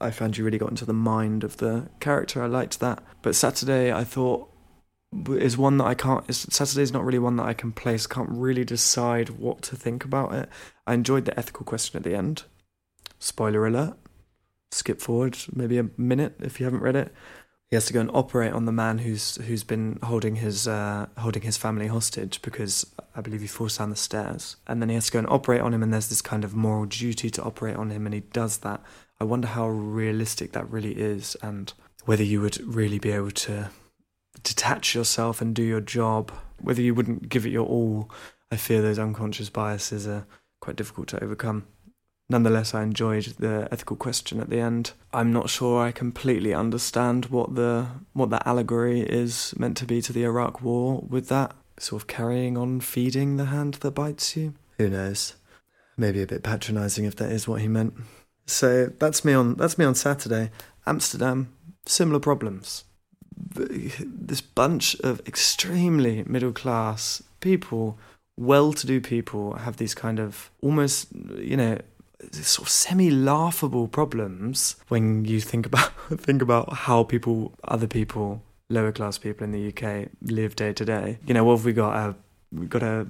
I 0.01 0.11
found 0.11 0.37
you 0.37 0.43
really 0.43 0.57
got 0.57 0.69
into 0.69 0.85
the 0.85 0.93
mind 0.93 1.43
of 1.43 1.57
the 1.57 1.89
character. 1.99 2.43
I 2.43 2.47
liked 2.47 2.79
that. 2.79 3.01
But 3.21 3.35
Saturday, 3.35 3.93
I 3.93 4.03
thought 4.03 4.49
is 5.29 5.57
one 5.57 5.77
that 5.77 5.85
I 5.85 5.93
can't. 5.93 6.33
Saturday's 6.33 6.91
not 6.91 7.05
really 7.05 7.19
one 7.19 7.37
that 7.37 7.45
I 7.45 7.53
can 7.53 7.71
place. 7.71 8.07
Can't 8.07 8.29
really 8.29 8.65
decide 8.65 9.29
what 9.29 9.61
to 9.63 9.75
think 9.75 10.03
about 10.03 10.33
it. 10.33 10.49
I 10.85 10.93
enjoyed 10.93 11.25
the 11.25 11.37
ethical 11.37 11.65
question 11.65 11.97
at 11.97 12.03
the 12.03 12.15
end. 12.15 12.43
Spoiler 13.19 13.65
alert. 13.65 13.97
Skip 14.71 14.99
forward 14.99 15.37
maybe 15.53 15.77
a 15.77 15.89
minute 15.97 16.35
if 16.41 16.59
you 16.59 16.65
haven't 16.65 16.81
read 16.81 16.95
it. 16.95 17.13
He 17.69 17.75
has 17.75 17.85
to 17.87 17.93
go 17.93 17.99
and 17.99 18.11
operate 18.13 18.53
on 18.53 18.65
the 18.65 18.71
man 18.71 18.99
who's 18.99 19.35
who's 19.35 19.63
been 19.63 19.99
holding 20.03 20.35
his 20.37 20.67
uh, 20.67 21.07
holding 21.17 21.41
his 21.41 21.57
family 21.57 21.87
hostage 21.87 22.41
because 22.41 22.85
I 23.15 23.21
believe 23.21 23.41
he 23.41 23.47
falls 23.47 23.77
down 23.77 23.89
the 23.89 23.95
stairs, 23.95 24.55
and 24.67 24.81
then 24.81 24.89
he 24.89 24.95
has 24.95 25.07
to 25.07 25.11
go 25.13 25.19
and 25.19 25.27
operate 25.29 25.61
on 25.61 25.73
him. 25.73 25.83
And 25.83 25.93
there's 25.93 26.07
this 26.07 26.21
kind 26.21 26.43
of 26.43 26.55
moral 26.55 26.85
duty 26.85 27.29
to 27.29 27.43
operate 27.43 27.75
on 27.75 27.89
him, 27.89 28.05
and 28.05 28.13
he 28.13 28.21
does 28.21 28.59
that. 28.59 28.81
I 29.19 29.23
wonder 29.25 29.47
how 29.47 29.67
realistic 29.67 30.53
that 30.53 30.69
really 30.69 30.93
is, 30.93 31.35
and 31.41 31.73
whether 32.05 32.23
you 32.23 32.39
would 32.39 32.57
really 32.61 32.99
be 32.99 33.11
able 33.11 33.31
to 33.31 33.69
detach 34.47 34.95
yourself 34.95 35.41
and 35.41 35.53
do 35.53 35.63
your 35.63 35.81
job, 35.81 36.31
whether 36.59 36.81
you 36.81 36.95
wouldn't 36.95 37.29
give 37.29 37.45
it 37.45 37.51
your 37.51 37.67
all. 37.67 38.09
I 38.51 38.55
fear 38.55 38.81
those 38.81 38.99
unconscious 38.99 39.49
biases 39.49 40.07
are 40.07 40.25
quite 40.61 40.77
difficult 40.77 41.09
to 41.09 41.23
overcome. 41.23 41.67
Nonetheless, 42.29 42.73
I 42.73 42.83
enjoyed 42.83 43.25
the 43.39 43.67
ethical 43.71 43.95
question 43.95 44.39
at 44.39 44.49
the 44.49 44.59
end. 44.59 44.91
I'm 45.13 45.31
not 45.31 45.49
sure 45.49 45.81
I 45.81 45.91
completely 45.91 46.53
understand 46.53 47.25
what 47.27 47.55
the 47.55 47.87
what 48.13 48.29
the 48.29 48.45
allegory 48.47 49.01
is 49.01 49.53
meant 49.57 49.77
to 49.77 49.85
be 49.85 50.01
to 50.01 50.13
the 50.13 50.23
Iraq 50.23 50.61
War 50.61 51.03
with 51.07 51.29
that 51.29 51.55
sort 51.79 52.01
of 52.01 52.07
carrying 52.07 52.57
on 52.57 52.81
feeding 52.81 53.37
the 53.37 53.45
hand 53.45 53.75
that 53.75 53.91
bites 53.91 54.35
you. 54.35 54.55
Who 54.77 54.89
knows? 54.89 55.35
Maybe 55.95 56.21
a 56.21 56.27
bit 56.27 56.43
patronising 56.43 57.05
if 57.05 57.15
that 57.15 57.31
is 57.31 57.47
what 57.47 57.61
he 57.61 57.67
meant. 57.67 57.93
So 58.45 58.87
that's 58.87 59.23
me 59.23 59.33
on 59.33 59.55
that's 59.55 59.77
me 59.77 59.85
on 59.85 59.95
Saturday. 59.95 60.51
Amsterdam, 60.85 61.53
similar 61.85 62.19
problems. 62.19 62.83
This 63.37 64.41
bunch 64.41 64.99
of 65.01 65.21
extremely 65.27 66.23
middle 66.25 66.51
class 66.51 67.23
people, 67.39 67.97
well 68.37 68.73
to 68.73 68.87
do 68.87 68.99
people, 68.99 69.55
have 69.55 69.77
these 69.77 69.95
kind 69.95 70.19
of 70.19 70.49
almost 70.61 71.07
you 71.37 71.57
know 71.57 71.77
sort 72.31 72.67
of 72.67 72.71
semi 72.71 73.11
laughable 73.11 73.87
problems 73.87 74.75
when 74.87 75.23
you 75.25 75.39
think 75.39 75.65
about 75.65 75.91
think 76.17 76.41
about 76.41 76.73
how 76.73 77.03
people 77.03 77.53
other 77.63 77.87
people 77.87 78.41
lower 78.69 78.91
class 78.91 79.17
people 79.17 79.43
in 79.43 79.51
the 79.51 79.67
UK 79.69 80.09
live 80.21 80.55
day 80.55 80.73
to 80.73 80.85
day. 80.85 81.19
You 81.25 81.33
know, 81.33 81.43
what 81.43 81.57
have 81.57 81.65
we 81.65 81.73
got? 81.73 82.15
We've 82.51 82.69
got 82.69 82.83
a 82.83 83.07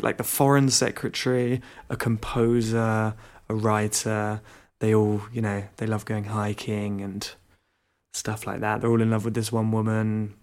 like 0.00 0.16
the 0.18 0.24
foreign 0.24 0.70
secretary, 0.70 1.60
a 1.88 1.96
composer, 1.96 3.14
a 3.48 3.54
writer. 3.54 4.40
They 4.80 4.94
all, 4.94 5.22
you 5.32 5.40
know, 5.40 5.64
they 5.76 5.86
love 5.86 6.04
going 6.04 6.24
hiking 6.24 7.00
and 7.00 7.30
stuff 8.12 8.46
like 8.46 8.60
that. 8.60 8.80
They're 8.80 8.90
all 8.90 9.02
in 9.02 9.10
love 9.10 9.24
with 9.24 9.34
this 9.34 9.52
one 9.52 9.72
woman. 9.72 10.34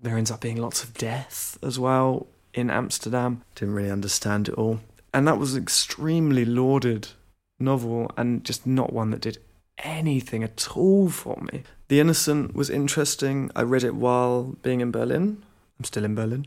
There 0.00 0.16
ends 0.16 0.30
up 0.30 0.40
being 0.40 0.56
lots 0.56 0.84
of 0.84 0.94
death 0.94 1.58
as 1.62 1.78
well 1.78 2.26
in 2.54 2.70
Amsterdam. 2.70 3.42
Didn't 3.54 3.74
really 3.74 3.90
understand 3.90 4.48
it 4.48 4.54
all 4.54 4.80
and 5.12 5.26
that 5.26 5.38
was 5.38 5.54
an 5.54 5.62
extremely 5.62 6.44
lauded 6.44 7.08
novel 7.58 8.10
and 8.16 8.44
just 8.44 8.66
not 8.66 8.92
one 8.92 9.10
that 9.10 9.20
did 9.20 9.38
anything 9.78 10.42
at 10.42 10.76
all 10.76 11.08
for 11.08 11.40
me. 11.52 11.62
The 11.88 12.00
Innocent 12.00 12.54
was 12.54 12.68
interesting. 12.68 13.50
I 13.56 13.62
read 13.62 13.84
it 13.84 13.94
while 13.94 14.56
being 14.62 14.80
in 14.80 14.90
Berlin. 14.90 15.42
I'm 15.78 15.84
still 15.84 16.04
in 16.04 16.14
Berlin, 16.14 16.46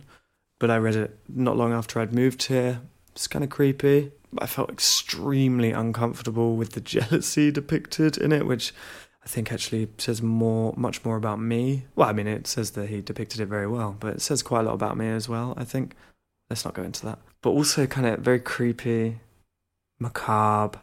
but 0.60 0.70
I 0.70 0.78
read 0.78 0.96
it 0.96 1.18
not 1.28 1.58
long 1.58 1.74
after 1.74 2.00
I'd 2.00 2.14
moved 2.14 2.44
here. 2.44 2.82
It's 3.14 3.28
kind 3.28 3.44
of 3.44 3.50
creepy. 3.50 4.12
I 4.38 4.46
felt 4.46 4.70
extremely 4.70 5.72
uncomfortable 5.72 6.56
with 6.56 6.72
the 6.74 6.82
jealousy 6.96 7.52
depicted 7.52 8.18
in 8.18 8.32
it, 8.32 8.46
which 8.46 8.74
I 9.24 9.28
think 9.28 9.52
actually 9.52 9.88
says 9.98 10.22
more, 10.22 10.74
much 10.76 11.06
more 11.06 11.16
about 11.16 11.40
me. 11.40 11.86
Well, 11.96 12.10
I 12.10 12.14
mean, 12.14 12.28
it 12.28 12.48
says 12.48 12.72
that 12.72 12.90
he 12.90 13.02
depicted 13.02 13.40
it 13.40 13.46
very 13.46 13.68
well, 13.68 13.96
but 14.00 14.16
it 14.16 14.22
says 14.22 14.42
quite 14.42 14.62
a 14.62 14.64
lot 14.64 14.74
about 14.74 14.98
me 14.98 15.10
as 15.10 15.30
well. 15.30 15.54
I 15.58 15.64
think. 15.64 15.96
Let's 16.50 16.66
not 16.66 16.74
go 16.74 16.84
into 16.84 17.06
that 17.06 17.20
but 17.42 17.50
also 17.50 17.88
kind 17.88 18.08
of 18.08 18.20
very 18.20 18.40
creepy, 18.40 19.20
macabre, 20.00 20.80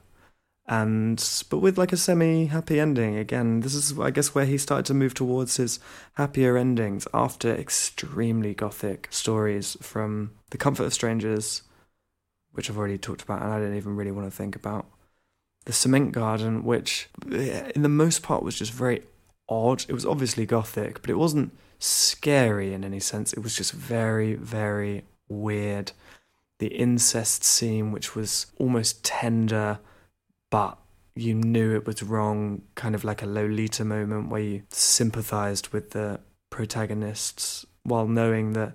and 0.66 1.44
but 1.48 1.58
with 1.58 1.78
like 1.78 1.92
a 1.92 1.96
semi-happy 1.96 2.78
ending. 2.78 3.16
Again, 3.16 3.60
this 3.60 3.74
is 3.74 3.98
I 3.98 4.10
guess 4.10 4.34
where 4.34 4.44
he 4.44 4.58
started 4.58 4.86
to 4.86 4.94
move 4.94 5.14
towards 5.14 5.56
his 5.56 5.80
happier 6.14 6.56
endings 6.56 7.06
after 7.14 7.54
extremely 7.54 8.54
gothic 8.54 9.08
stories 9.10 9.76
from 9.80 10.32
The 10.50 10.58
Comfort 10.58 10.84
of 10.84 10.94
Strangers, 10.94 11.62
which 12.52 12.68
I've 12.68 12.76
already 12.78 12.98
talked 12.98 13.22
about, 13.22 13.42
and 13.42 13.52
I 13.52 13.60
don't 13.60 13.76
even 13.76 13.96
really 13.96 14.12
want 14.12 14.26
to 14.30 14.36
think 14.36 14.56
about. 14.56 14.86
The 15.64 15.72
Cement 15.72 16.12
Garden, 16.12 16.64
which 16.64 17.08
eh, 17.32 17.70
in 17.74 17.82
the 17.82 17.88
most 17.88 18.22
part 18.22 18.42
was 18.42 18.58
just 18.58 18.72
very 18.72 19.02
odd. 19.48 19.84
It 19.88 19.92
was 19.92 20.06
obviously 20.06 20.46
gothic, 20.46 21.00
but 21.00 21.10
it 21.10 21.18
wasn't 21.18 21.56
scary 21.78 22.72
in 22.72 22.84
any 22.84 23.00
sense. 23.00 23.32
It 23.32 23.40
was 23.40 23.54
just 23.54 23.72
very, 23.72 24.34
very 24.34 25.04
weird 25.28 25.92
the 26.58 26.68
incest 26.68 27.44
scene, 27.44 27.92
which 27.92 28.14
was 28.14 28.46
almost 28.58 29.04
tender, 29.04 29.78
but 30.50 30.78
you 31.14 31.34
knew 31.34 31.74
it 31.74 31.86
was 31.86 32.02
wrong, 32.02 32.62
kind 32.74 32.94
of 32.94 33.04
like 33.04 33.22
a 33.22 33.26
Lolita 33.26 33.84
moment 33.84 34.28
where 34.28 34.40
you 34.40 34.62
sympathized 34.70 35.68
with 35.68 35.90
the 35.90 36.20
protagonists 36.50 37.64
while 37.84 38.06
knowing 38.06 38.52
that 38.52 38.74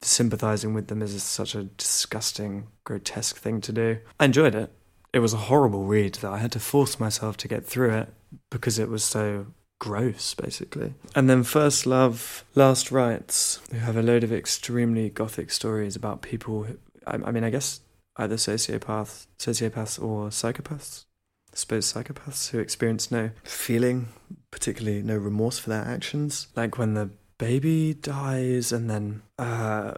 sympathizing 0.00 0.74
with 0.74 0.88
them 0.88 1.02
is 1.02 1.20
such 1.22 1.54
a 1.54 1.64
disgusting, 1.64 2.68
grotesque 2.84 3.36
thing 3.36 3.60
to 3.60 3.72
do. 3.72 3.98
I 4.18 4.24
enjoyed 4.26 4.54
it. 4.54 4.72
It 5.12 5.20
was 5.20 5.32
a 5.32 5.38
horrible 5.38 5.84
read 5.84 6.16
that 6.16 6.32
I 6.32 6.38
had 6.38 6.52
to 6.52 6.60
force 6.60 7.00
myself 7.00 7.36
to 7.38 7.48
get 7.48 7.64
through 7.64 7.94
it 7.94 8.12
because 8.50 8.78
it 8.78 8.88
was 8.88 9.02
so 9.02 9.46
gross, 9.78 10.34
basically. 10.34 10.94
And 11.14 11.30
then 11.30 11.44
First 11.44 11.86
Love, 11.86 12.44
Last 12.54 12.90
Rites, 12.90 13.60
who 13.70 13.78
have 13.78 13.96
a 13.96 14.02
load 14.02 14.24
of 14.24 14.32
extremely 14.32 15.08
gothic 15.08 15.50
stories 15.50 15.96
about 15.96 16.22
people 16.22 16.66
I, 17.08 17.18
I 17.24 17.30
mean, 17.30 17.44
I 17.44 17.50
guess 17.50 17.80
either 18.16 18.36
sociopaths, 18.36 19.26
sociopaths 19.38 20.02
or 20.02 20.28
psychopaths. 20.28 21.04
I 21.52 21.56
suppose 21.56 21.92
psychopaths 21.92 22.50
who 22.50 22.58
experience 22.58 23.10
no 23.10 23.30
feeling, 23.44 24.08
particularly 24.50 25.02
no 25.02 25.16
remorse 25.16 25.58
for 25.58 25.70
their 25.70 25.82
actions. 25.84 26.48
Like 26.54 26.76
when 26.76 26.94
the 26.94 27.10
baby 27.38 27.94
dies, 27.94 28.70
and 28.70 28.90
then 28.90 29.22
uh, 29.38 29.94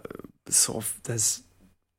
sort 0.49 0.85
of 0.85 1.01
there's 1.05 1.42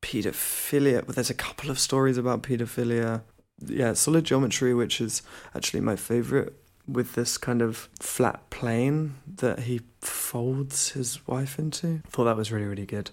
paedophilia. 0.01 1.05
But 1.05 1.15
there's 1.15 1.29
a 1.29 1.35
couple 1.35 1.69
of 1.69 1.79
stories 1.79 2.17
about 2.17 2.43
paedophilia. 2.43 3.21
Yeah, 3.65 3.93
solid 3.93 4.25
geometry, 4.25 4.73
which 4.73 4.99
is 4.99 5.21
actually 5.55 5.81
my 5.81 5.95
favorite, 5.95 6.53
with 6.87 7.13
this 7.13 7.37
kind 7.37 7.61
of 7.61 7.89
flat 7.99 8.49
plane 8.49 9.15
that 9.35 9.61
he 9.61 9.81
folds 10.01 10.89
his 10.89 11.25
wife 11.27 11.59
into. 11.59 12.01
I 12.05 12.09
Thought 12.09 12.25
that 12.25 12.37
was 12.37 12.51
really, 12.51 12.65
really 12.65 12.85
good. 12.85 13.11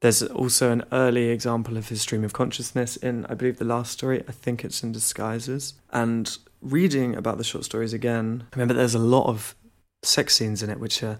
There's 0.00 0.22
also 0.22 0.70
an 0.70 0.84
early 0.92 1.28
example 1.28 1.76
of 1.76 1.88
his 1.88 2.02
stream 2.02 2.22
of 2.22 2.32
consciousness 2.32 2.96
in, 2.96 3.26
I 3.26 3.34
believe, 3.34 3.58
the 3.58 3.64
last 3.64 3.92
story. 3.92 4.22
I 4.28 4.32
think 4.32 4.64
it's 4.64 4.82
in 4.82 4.92
Disguises. 4.92 5.74
And 5.90 6.36
reading 6.60 7.16
about 7.16 7.38
the 7.38 7.44
short 7.44 7.64
stories 7.64 7.92
again, 7.92 8.44
I 8.52 8.56
remember 8.56 8.74
there's 8.74 8.94
a 8.94 9.00
lot 9.00 9.26
of 9.26 9.56
sex 10.04 10.36
scenes 10.36 10.62
in 10.62 10.70
it 10.70 10.78
which 10.78 11.02
are 11.02 11.18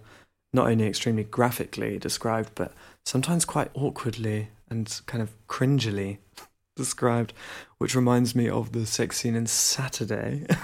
not 0.53 0.69
only 0.69 0.87
extremely 0.87 1.25
graphically 1.25 1.99
described, 1.99 2.53
but 2.55 2.73
sometimes 3.05 3.45
quite 3.45 3.71
awkwardly 3.75 4.49
and 4.71 5.01
kind 5.07 5.23
of 5.23 5.35
cringily 5.47 6.19
described, 6.77 7.33
which 7.79 7.95
reminds 7.95 8.35
me 8.35 8.49
of 8.49 8.73
the 8.73 8.87
sex 8.87 9.19
scene 9.19 9.35
in 9.35 9.47
Saturday. 9.47 10.47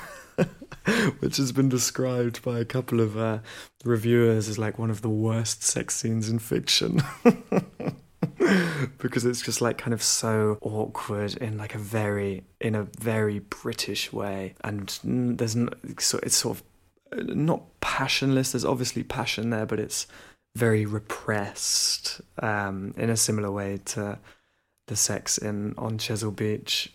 which 1.21 1.37
has 1.39 1.53
been 1.53 1.69
described 1.69 2.43
by 2.43 2.59
a 2.59 2.65
couple 2.65 3.01
of 3.01 3.17
uh, 3.17 3.39
reviewers 3.85 4.49
as 4.49 4.59
like 4.59 4.79
one 4.79 4.91
of 4.91 5.03
the 5.03 5.09
worst 5.09 5.63
sex 5.63 5.95
scenes 5.95 6.29
in 6.29 6.39
fiction. 6.39 7.01
because 8.99 9.25
it's 9.25 9.43
just 9.43 9.61
like 9.61 9.79
kind 9.79 9.95
of 9.95 10.03
so 10.03 10.59
awkward 10.61 11.37
in 11.37 11.57
like 11.57 11.75
a 11.75 11.79
very 11.79 12.45
in 12.61 12.75
a 12.75 12.83
very 13.01 13.39
British 13.39 14.13
way, 14.13 14.55
and 14.63 14.99
there's 15.05 15.57
so 15.99 16.19
it's 16.23 16.37
sort 16.37 16.59
of 16.59 16.63
uh, 17.19 17.33
not 17.35 17.63
passionless. 17.81 18.53
There's 18.53 18.65
obviously 18.65 19.03
passion 19.03 19.51
there, 19.51 19.67
but 19.67 19.81
it's 19.81 20.07
very 20.57 20.87
repressed 20.87 22.21
um, 22.41 22.95
in 22.97 23.11
a 23.11 23.17
similar 23.17 23.51
way 23.51 23.81
to 23.85 24.19
the 24.87 24.97
sex 24.97 25.39
in 25.39 25.75
on 25.77 25.99
Chesil 25.99 26.35
Beach, 26.35 26.93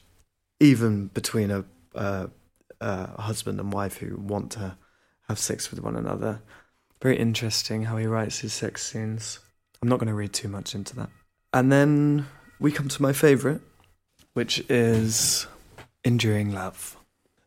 even 0.60 1.08
between 1.08 1.52
a, 1.52 1.66
a, 1.96 2.30
a 2.80 3.22
husband 3.22 3.60
and 3.60 3.74
wife 3.74 3.98
who 3.98 4.18
want 4.18 4.52
to 4.52 4.78
have 5.28 5.40
sex 5.40 5.72
with 5.72 5.82
one 5.82 5.96
another. 5.96 6.42
Very 7.02 7.18
interesting 7.18 7.84
how 7.84 7.98
he 7.98 8.06
writes 8.06 8.40
his 8.40 8.54
sex 8.54 8.86
scenes. 8.86 9.40
I'm 9.82 9.90
not 9.90 10.00
going 10.00 10.08
to 10.08 10.14
read 10.14 10.34
too 10.34 10.50
much 10.50 10.76
into 10.76 10.96
that. 10.98 11.10
And 11.54 11.72
then 11.72 12.28
we 12.60 12.72
come 12.72 12.90
to 12.90 13.02
my 13.02 13.14
favourite, 13.14 13.62
which 14.34 14.64
is 14.70 15.48
Enduring 16.04 16.52
Love. 16.54 16.98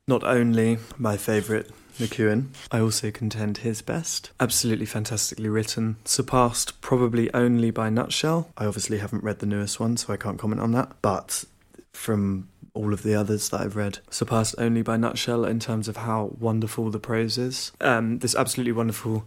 Not 0.09 0.25
only 0.25 0.79
my 0.99 1.17
favourite 1.17 1.67
McEwan, 1.99 2.49
I 2.71 2.81
also 2.81 3.11
contend 3.11 3.59
his 3.59 3.83
best. 3.83 4.31
Absolutely 4.41 4.87
fantastically 4.87 5.49
written, 5.49 5.97
surpassed 6.05 6.81
probably 6.81 7.33
only 7.35 7.71
by 7.71 7.91
Nutshell. 7.91 8.51
I 8.57 8.67
obviously 8.67 8.99
haven't 8.99 9.25
read 9.25 9.39
the 9.39 9.47
newest 9.47 9.81
one, 9.81 9.97
so 9.97 10.13
I 10.13 10.17
can't 10.17 10.39
comment 10.39 10.61
on 10.61 10.73
that. 10.73 10.93
But 11.03 11.45
from 11.93 12.49
all 12.75 12.93
of 12.93 13.03
the 13.03 13.15
others 13.15 13.49
that 13.51 13.61
I've 13.61 13.77
read, 13.77 13.99
surpassed 14.11 14.55
only 14.59 14.83
by 14.83 14.97
Nutshell 14.97 15.45
in 15.45 15.61
terms 15.61 15.89
of 15.89 15.99
how 15.99 16.37
wonderful 16.39 16.91
the 16.91 16.99
prose 16.99 17.39
is. 17.39 17.73
Um, 17.81 18.19
this 18.21 18.35
absolutely 18.35 18.73
wonderful 18.73 19.25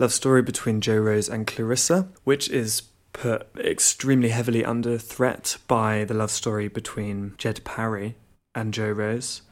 love 0.00 0.12
story 0.12 0.42
between 0.42 0.80
Joe 0.80 0.98
Rose 0.98 1.28
and 1.28 1.46
Clarissa, 1.46 2.08
which 2.24 2.48
is 2.48 2.82
put 3.12 3.48
extremely 3.58 4.28
heavily 4.28 4.64
under 4.64 4.96
threat 4.98 5.58
by 5.66 6.04
the 6.04 6.14
love 6.14 6.30
story 6.30 6.68
between 6.68 7.34
Jed 7.36 7.62
Parry 7.64 8.14
and 8.54 8.72
Joe 8.72 8.90
Rose. 8.90 9.42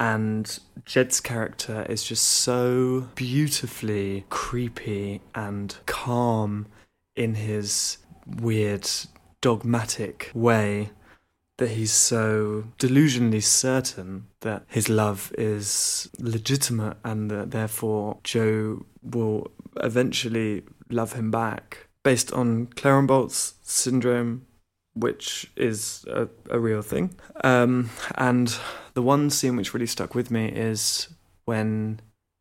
And 0.00 0.58
Jed's 0.86 1.20
character 1.20 1.86
is 1.88 2.02
just 2.02 2.24
so 2.24 3.08
beautifully 3.14 4.24
creepy 4.30 5.20
and 5.34 5.76
calm 5.84 6.66
in 7.14 7.34
his 7.34 7.98
weird, 8.26 8.88
dogmatic 9.42 10.30
way 10.34 10.90
that 11.58 11.72
he's 11.72 11.92
so 11.92 12.64
delusionally 12.78 13.42
certain 13.42 14.26
that 14.40 14.64
his 14.68 14.88
love 14.88 15.30
is 15.36 16.08
legitimate 16.18 16.96
and 17.04 17.30
that 17.30 17.50
therefore 17.50 18.18
Joe 18.24 18.86
will 19.02 19.50
eventually 19.82 20.62
love 20.88 21.12
him 21.12 21.30
back 21.30 21.88
based 22.02 22.32
on 22.32 22.68
Clérambault's 22.68 23.54
syndrome, 23.62 24.46
which 24.94 25.52
is 25.54 26.06
a, 26.08 26.28
a 26.48 26.58
real 26.58 26.80
thing. 26.80 27.14
Um, 27.44 27.90
and 28.14 28.56
the 29.00 29.06
one 29.06 29.30
scene 29.30 29.56
which 29.56 29.72
really 29.72 29.86
stuck 29.86 30.14
with 30.14 30.30
me 30.30 30.44
is 30.44 31.08
when 31.46 32.00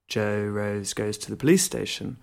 Joe 0.10 0.44
Rose 0.44 0.94
goes 0.94 1.18
to 1.20 1.30
the 1.30 1.38
police 1.38 1.64
station 1.64 2.18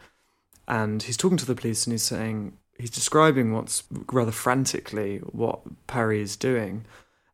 and 0.69 1.03
he's 1.03 1.17
talking 1.17 1.39
to 1.39 1.47
the 1.47 1.55
police 1.55 1.87
and 1.87 1.95
he's 1.95 2.03
saying, 2.03 2.59
he's 2.79 2.91
describing 2.91 3.55
what's 3.55 3.85
rather 4.13 4.33
frantically 4.33 5.21
what 5.21 5.61
Parry 5.87 6.21
is 6.21 6.37
doing. 6.37 6.85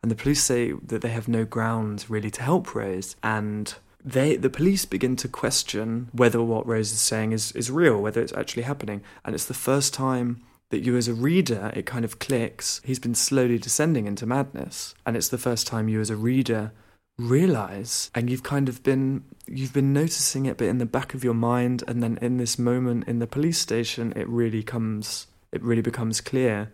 And 0.00 0.12
the 0.12 0.14
police 0.14 0.44
say 0.44 0.74
that 0.74 1.02
they 1.02 1.08
have 1.08 1.26
no 1.26 1.44
grounds 1.44 2.08
really 2.08 2.30
to 2.30 2.40
help 2.40 2.72
Rose. 2.72 3.16
And 3.20 3.74
they 4.04 4.36
the 4.36 4.48
police 4.48 4.84
begin 4.84 5.16
to 5.16 5.26
question 5.26 6.08
whether 6.12 6.40
what 6.40 6.68
Rose 6.68 6.92
is 6.92 7.00
saying 7.00 7.32
is, 7.32 7.50
is 7.50 7.68
real, 7.68 8.00
whether 8.00 8.22
it's 8.22 8.32
actually 8.34 8.62
happening. 8.62 9.02
And 9.24 9.34
it's 9.34 9.46
the 9.46 9.54
first 9.54 9.92
time 9.92 10.40
that 10.70 10.84
you 10.84 10.96
as 10.96 11.08
a 11.08 11.14
reader 11.14 11.72
it 11.74 11.84
kind 11.84 12.04
of 12.04 12.20
clicks. 12.20 12.80
He's 12.84 13.00
been 13.00 13.16
slowly 13.16 13.58
descending 13.58 14.06
into 14.06 14.24
madness. 14.24 14.94
And 15.04 15.16
it's 15.16 15.30
the 15.30 15.36
first 15.36 15.66
time 15.66 15.88
you 15.88 16.00
as 16.00 16.08
a 16.08 16.16
reader 16.16 16.70
realize 17.18 18.10
and 18.14 18.30
you've 18.30 18.42
kind 18.42 18.68
of 18.68 18.82
been 18.82 19.22
you've 19.46 19.72
been 19.72 19.92
noticing 19.92 20.46
it 20.46 20.56
but 20.56 20.66
in 20.66 20.78
the 20.78 20.86
back 20.86 21.14
of 21.14 21.22
your 21.22 21.34
mind 21.34 21.84
and 21.86 22.02
then 22.02 22.18
in 22.22 22.38
this 22.38 22.58
moment 22.58 23.06
in 23.06 23.18
the 23.18 23.26
police 23.26 23.58
station 23.58 24.12
it 24.16 24.26
really 24.28 24.62
comes 24.62 25.26
it 25.52 25.62
really 25.62 25.82
becomes 25.82 26.20
clear 26.20 26.72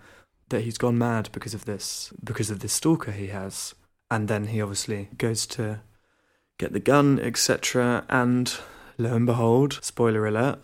that 0.48 0.62
he's 0.62 0.78
gone 0.78 0.96
mad 0.96 1.28
because 1.32 1.54
of 1.54 1.64
this 1.64 2.12
because 2.22 2.50
of 2.50 2.60
this 2.60 2.72
stalker 2.72 3.12
he 3.12 3.28
has. 3.28 3.74
And 4.10 4.28
then 4.28 4.46
he 4.46 4.62
obviously 4.62 5.10
goes 5.18 5.46
to 5.48 5.80
get 6.58 6.72
the 6.72 6.80
gun 6.80 7.20
etc 7.20 8.04
and 8.08 8.56
lo 8.96 9.14
and 9.14 9.26
behold 9.26 9.78
spoiler 9.82 10.26
alert 10.26 10.60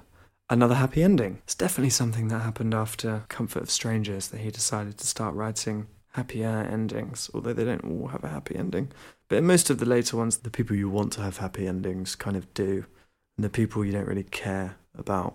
another 0.50 0.74
happy 0.74 1.02
ending. 1.02 1.40
It's 1.44 1.54
definitely 1.54 1.90
something 1.90 2.28
that 2.28 2.40
happened 2.40 2.74
after 2.74 3.24
comfort 3.28 3.62
of 3.62 3.70
strangers 3.70 4.28
that 4.28 4.40
he 4.40 4.50
decided 4.50 4.98
to 4.98 5.06
start 5.06 5.34
writing 5.34 5.86
happier 6.14 6.66
endings 6.70 7.30
although 7.34 7.52
they 7.52 7.64
don't 7.64 7.84
all 7.84 8.08
have 8.08 8.24
a 8.24 8.28
happy 8.28 8.56
ending 8.56 8.90
but 9.28 9.36
in 9.36 9.46
most 9.46 9.70
of 9.70 9.78
the 9.78 9.86
later 9.86 10.16
ones 10.16 10.38
the 10.38 10.50
people 10.50 10.74
you 10.74 10.88
want 10.88 11.12
to 11.12 11.20
have 11.20 11.38
happy 11.38 11.66
endings 11.66 12.14
kind 12.14 12.36
of 12.36 12.52
do 12.54 12.84
and 13.36 13.44
the 13.44 13.50
people 13.50 13.84
you 13.84 13.92
don't 13.92 14.08
really 14.08 14.24
care 14.24 14.76
about 14.96 15.34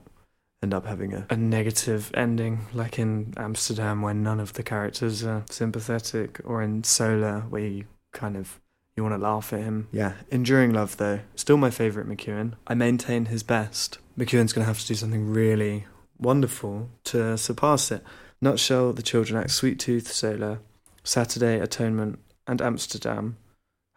end 0.61 0.73
up 0.73 0.85
having 0.85 1.13
a, 1.13 1.25
a 1.29 1.37
negative 1.37 2.11
ending, 2.13 2.65
like 2.73 2.99
in 2.99 3.33
Amsterdam, 3.37 4.01
where 4.01 4.13
none 4.13 4.39
of 4.39 4.53
the 4.53 4.63
characters 4.63 5.23
are 5.23 5.45
sympathetic, 5.49 6.41
or 6.43 6.61
in 6.61 6.83
Solar, 6.83 7.41
where 7.49 7.65
you 7.65 7.85
kind 8.11 8.35
of 8.35 8.59
you 8.95 9.03
want 9.03 9.15
to 9.15 9.21
laugh 9.21 9.53
at 9.53 9.61
him. 9.61 9.87
Yeah, 9.91 10.13
Enduring 10.29 10.73
Love, 10.73 10.97
though, 10.97 11.21
still 11.35 11.57
my 11.57 11.69
favourite 11.69 12.09
McEwan. 12.09 12.53
I 12.67 12.73
maintain 12.73 13.25
his 13.25 13.43
best. 13.43 13.99
McEwan's 14.17 14.51
going 14.51 14.63
to 14.63 14.67
have 14.67 14.79
to 14.79 14.87
do 14.87 14.95
something 14.95 15.29
really 15.29 15.85
wonderful 16.17 16.89
to 17.05 17.37
surpass 17.37 17.91
it. 17.91 18.03
Nutshell, 18.41 18.93
The 18.93 19.01
Children 19.01 19.41
Act, 19.41 19.51
Sweet 19.51 19.79
Tooth, 19.79 20.11
Solar, 20.11 20.59
Saturday, 21.03 21.59
Atonement, 21.59 22.19
and 22.47 22.61
Amsterdam 22.61 23.37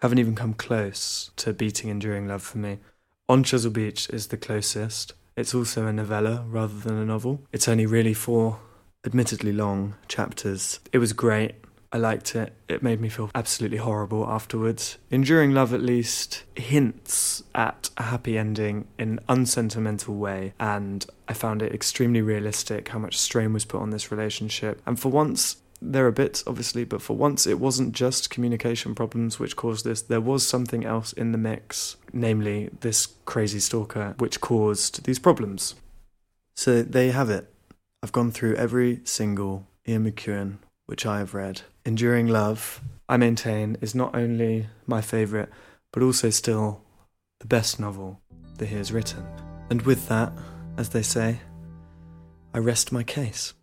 haven't 0.01 0.19
even 0.19 0.35
come 0.35 0.55
close 0.55 1.31
to 1.37 1.53
beating 1.53 1.89
Enduring 1.89 2.27
Love 2.27 2.43
for 2.43 2.59
me. 2.59 2.79
On 3.29 3.45
Chesil 3.45 3.73
Beach 3.73 4.11
is 4.11 4.27
the 4.29 4.37
closest. 4.37 5.13
It's 5.37 5.55
also 5.55 5.87
a 5.87 5.93
novella 5.93 6.45
rather 6.49 6.79
than 6.79 6.99
a 6.99 7.05
novel. 7.05 7.43
It's 7.53 7.69
only 7.69 7.87
really 7.87 8.13
four, 8.13 8.61
admittedly 9.07 9.53
long, 9.53 9.95
chapters. 10.09 10.81
It 10.93 10.99
was 10.99 11.13
great. 11.13 11.55
I 11.95 11.99
liked 11.99 12.35
it. 12.35 12.55
It 12.69 12.83
made 12.83 13.01
me 13.01 13.11
feel 13.11 13.31
absolutely 13.35 13.79
horrible 13.79 14.27
afterwards. 14.27 14.97
Enduring 15.11 15.53
Love, 15.53 15.75
at 15.75 15.83
least, 15.83 16.43
hints 16.57 17.43
at 17.55 17.91
a 17.99 18.05
happy 18.05 18.39
ending 18.39 18.89
in 18.99 19.11
an 19.11 19.21
unsentimental 19.29 20.15
way, 20.15 20.55
and 20.59 21.05
I 21.29 21.35
found 21.35 21.61
it 21.61 21.75
extremely 21.75 22.23
realistic 22.23 22.89
how 22.89 22.99
much 22.99 23.19
strain 23.19 23.53
was 23.53 23.67
put 23.67 23.83
on 23.83 23.91
this 23.91 24.11
relationship. 24.11 24.81
And 24.87 24.99
for 24.99 25.11
once, 25.11 25.57
there 25.83 26.07
are 26.07 26.13
bits, 26.13 26.45
obviously, 26.47 26.85
but 26.85 27.03
for 27.03 27.17
once 27.17 27.47
it 27.47 27.59
wasn't 27.59 27.93
just 27.93 28.31
communication 28.31 28.95
problems 28.95 29.39
which 29.39 29.57
caused 29.57 29.85
this. 29.85 30.03
There 30.03 30.21
was 30.21 30.47
something 30.47 30.85
else 30.85 31.13
in 31.13 31.33
the 31.33 31.39
mix, 31.39 31.97
namely 32.13 32.71
this 32.81 33.09
crazy 33.25 33.61
stalker, 33.61 34.15
which 34.19 34.41
caused 34.41 35.05
these 35.05 35.19
problems. 35.19 35.75
So 36.55 36.83
there 36.83 37.07
you 37.07 37.13
have 37.13 37.31
it. 37.31 37.53
I've 38.03 38.13
gone 38.13 38.31
through 38.31 38.57
every 38.57 39.01
single 39.05 39.67
Ian 39.87 40.11
McEwan 40.11 40.59
which 40.87 41.07
I 41.07 41.19
have 41.19 41.35
read. 41.35 41.63
Enduring 41.85 42.29
Love, 42.29 42.81
I 43.09 43.17
maintain, 43.17 43.77
is 43.81 43.95
not 43.95 44.15
only 44.15 44.67
my 44.87 45.01
favourite, 45.01 45.49
but 45.93 46.03
also 46.03 46.31
still 46.31 46.83
the 47.41 47.47
best 47.47 47.81
novel 47.81 48.21
that 48.59 48.67
he 48.67 48.77
has 48.77 48.93
written. 48.93 49.27
And 49.71 49.83
with 49.83 50.09
that, 50.09 50.33
as 50.77 50.91
they 50.91 51.03
say, 51.03 51.41
I 52.55 52.59
rest 52.59 52.93
my 52.93 53.03
case. 53.03 53.55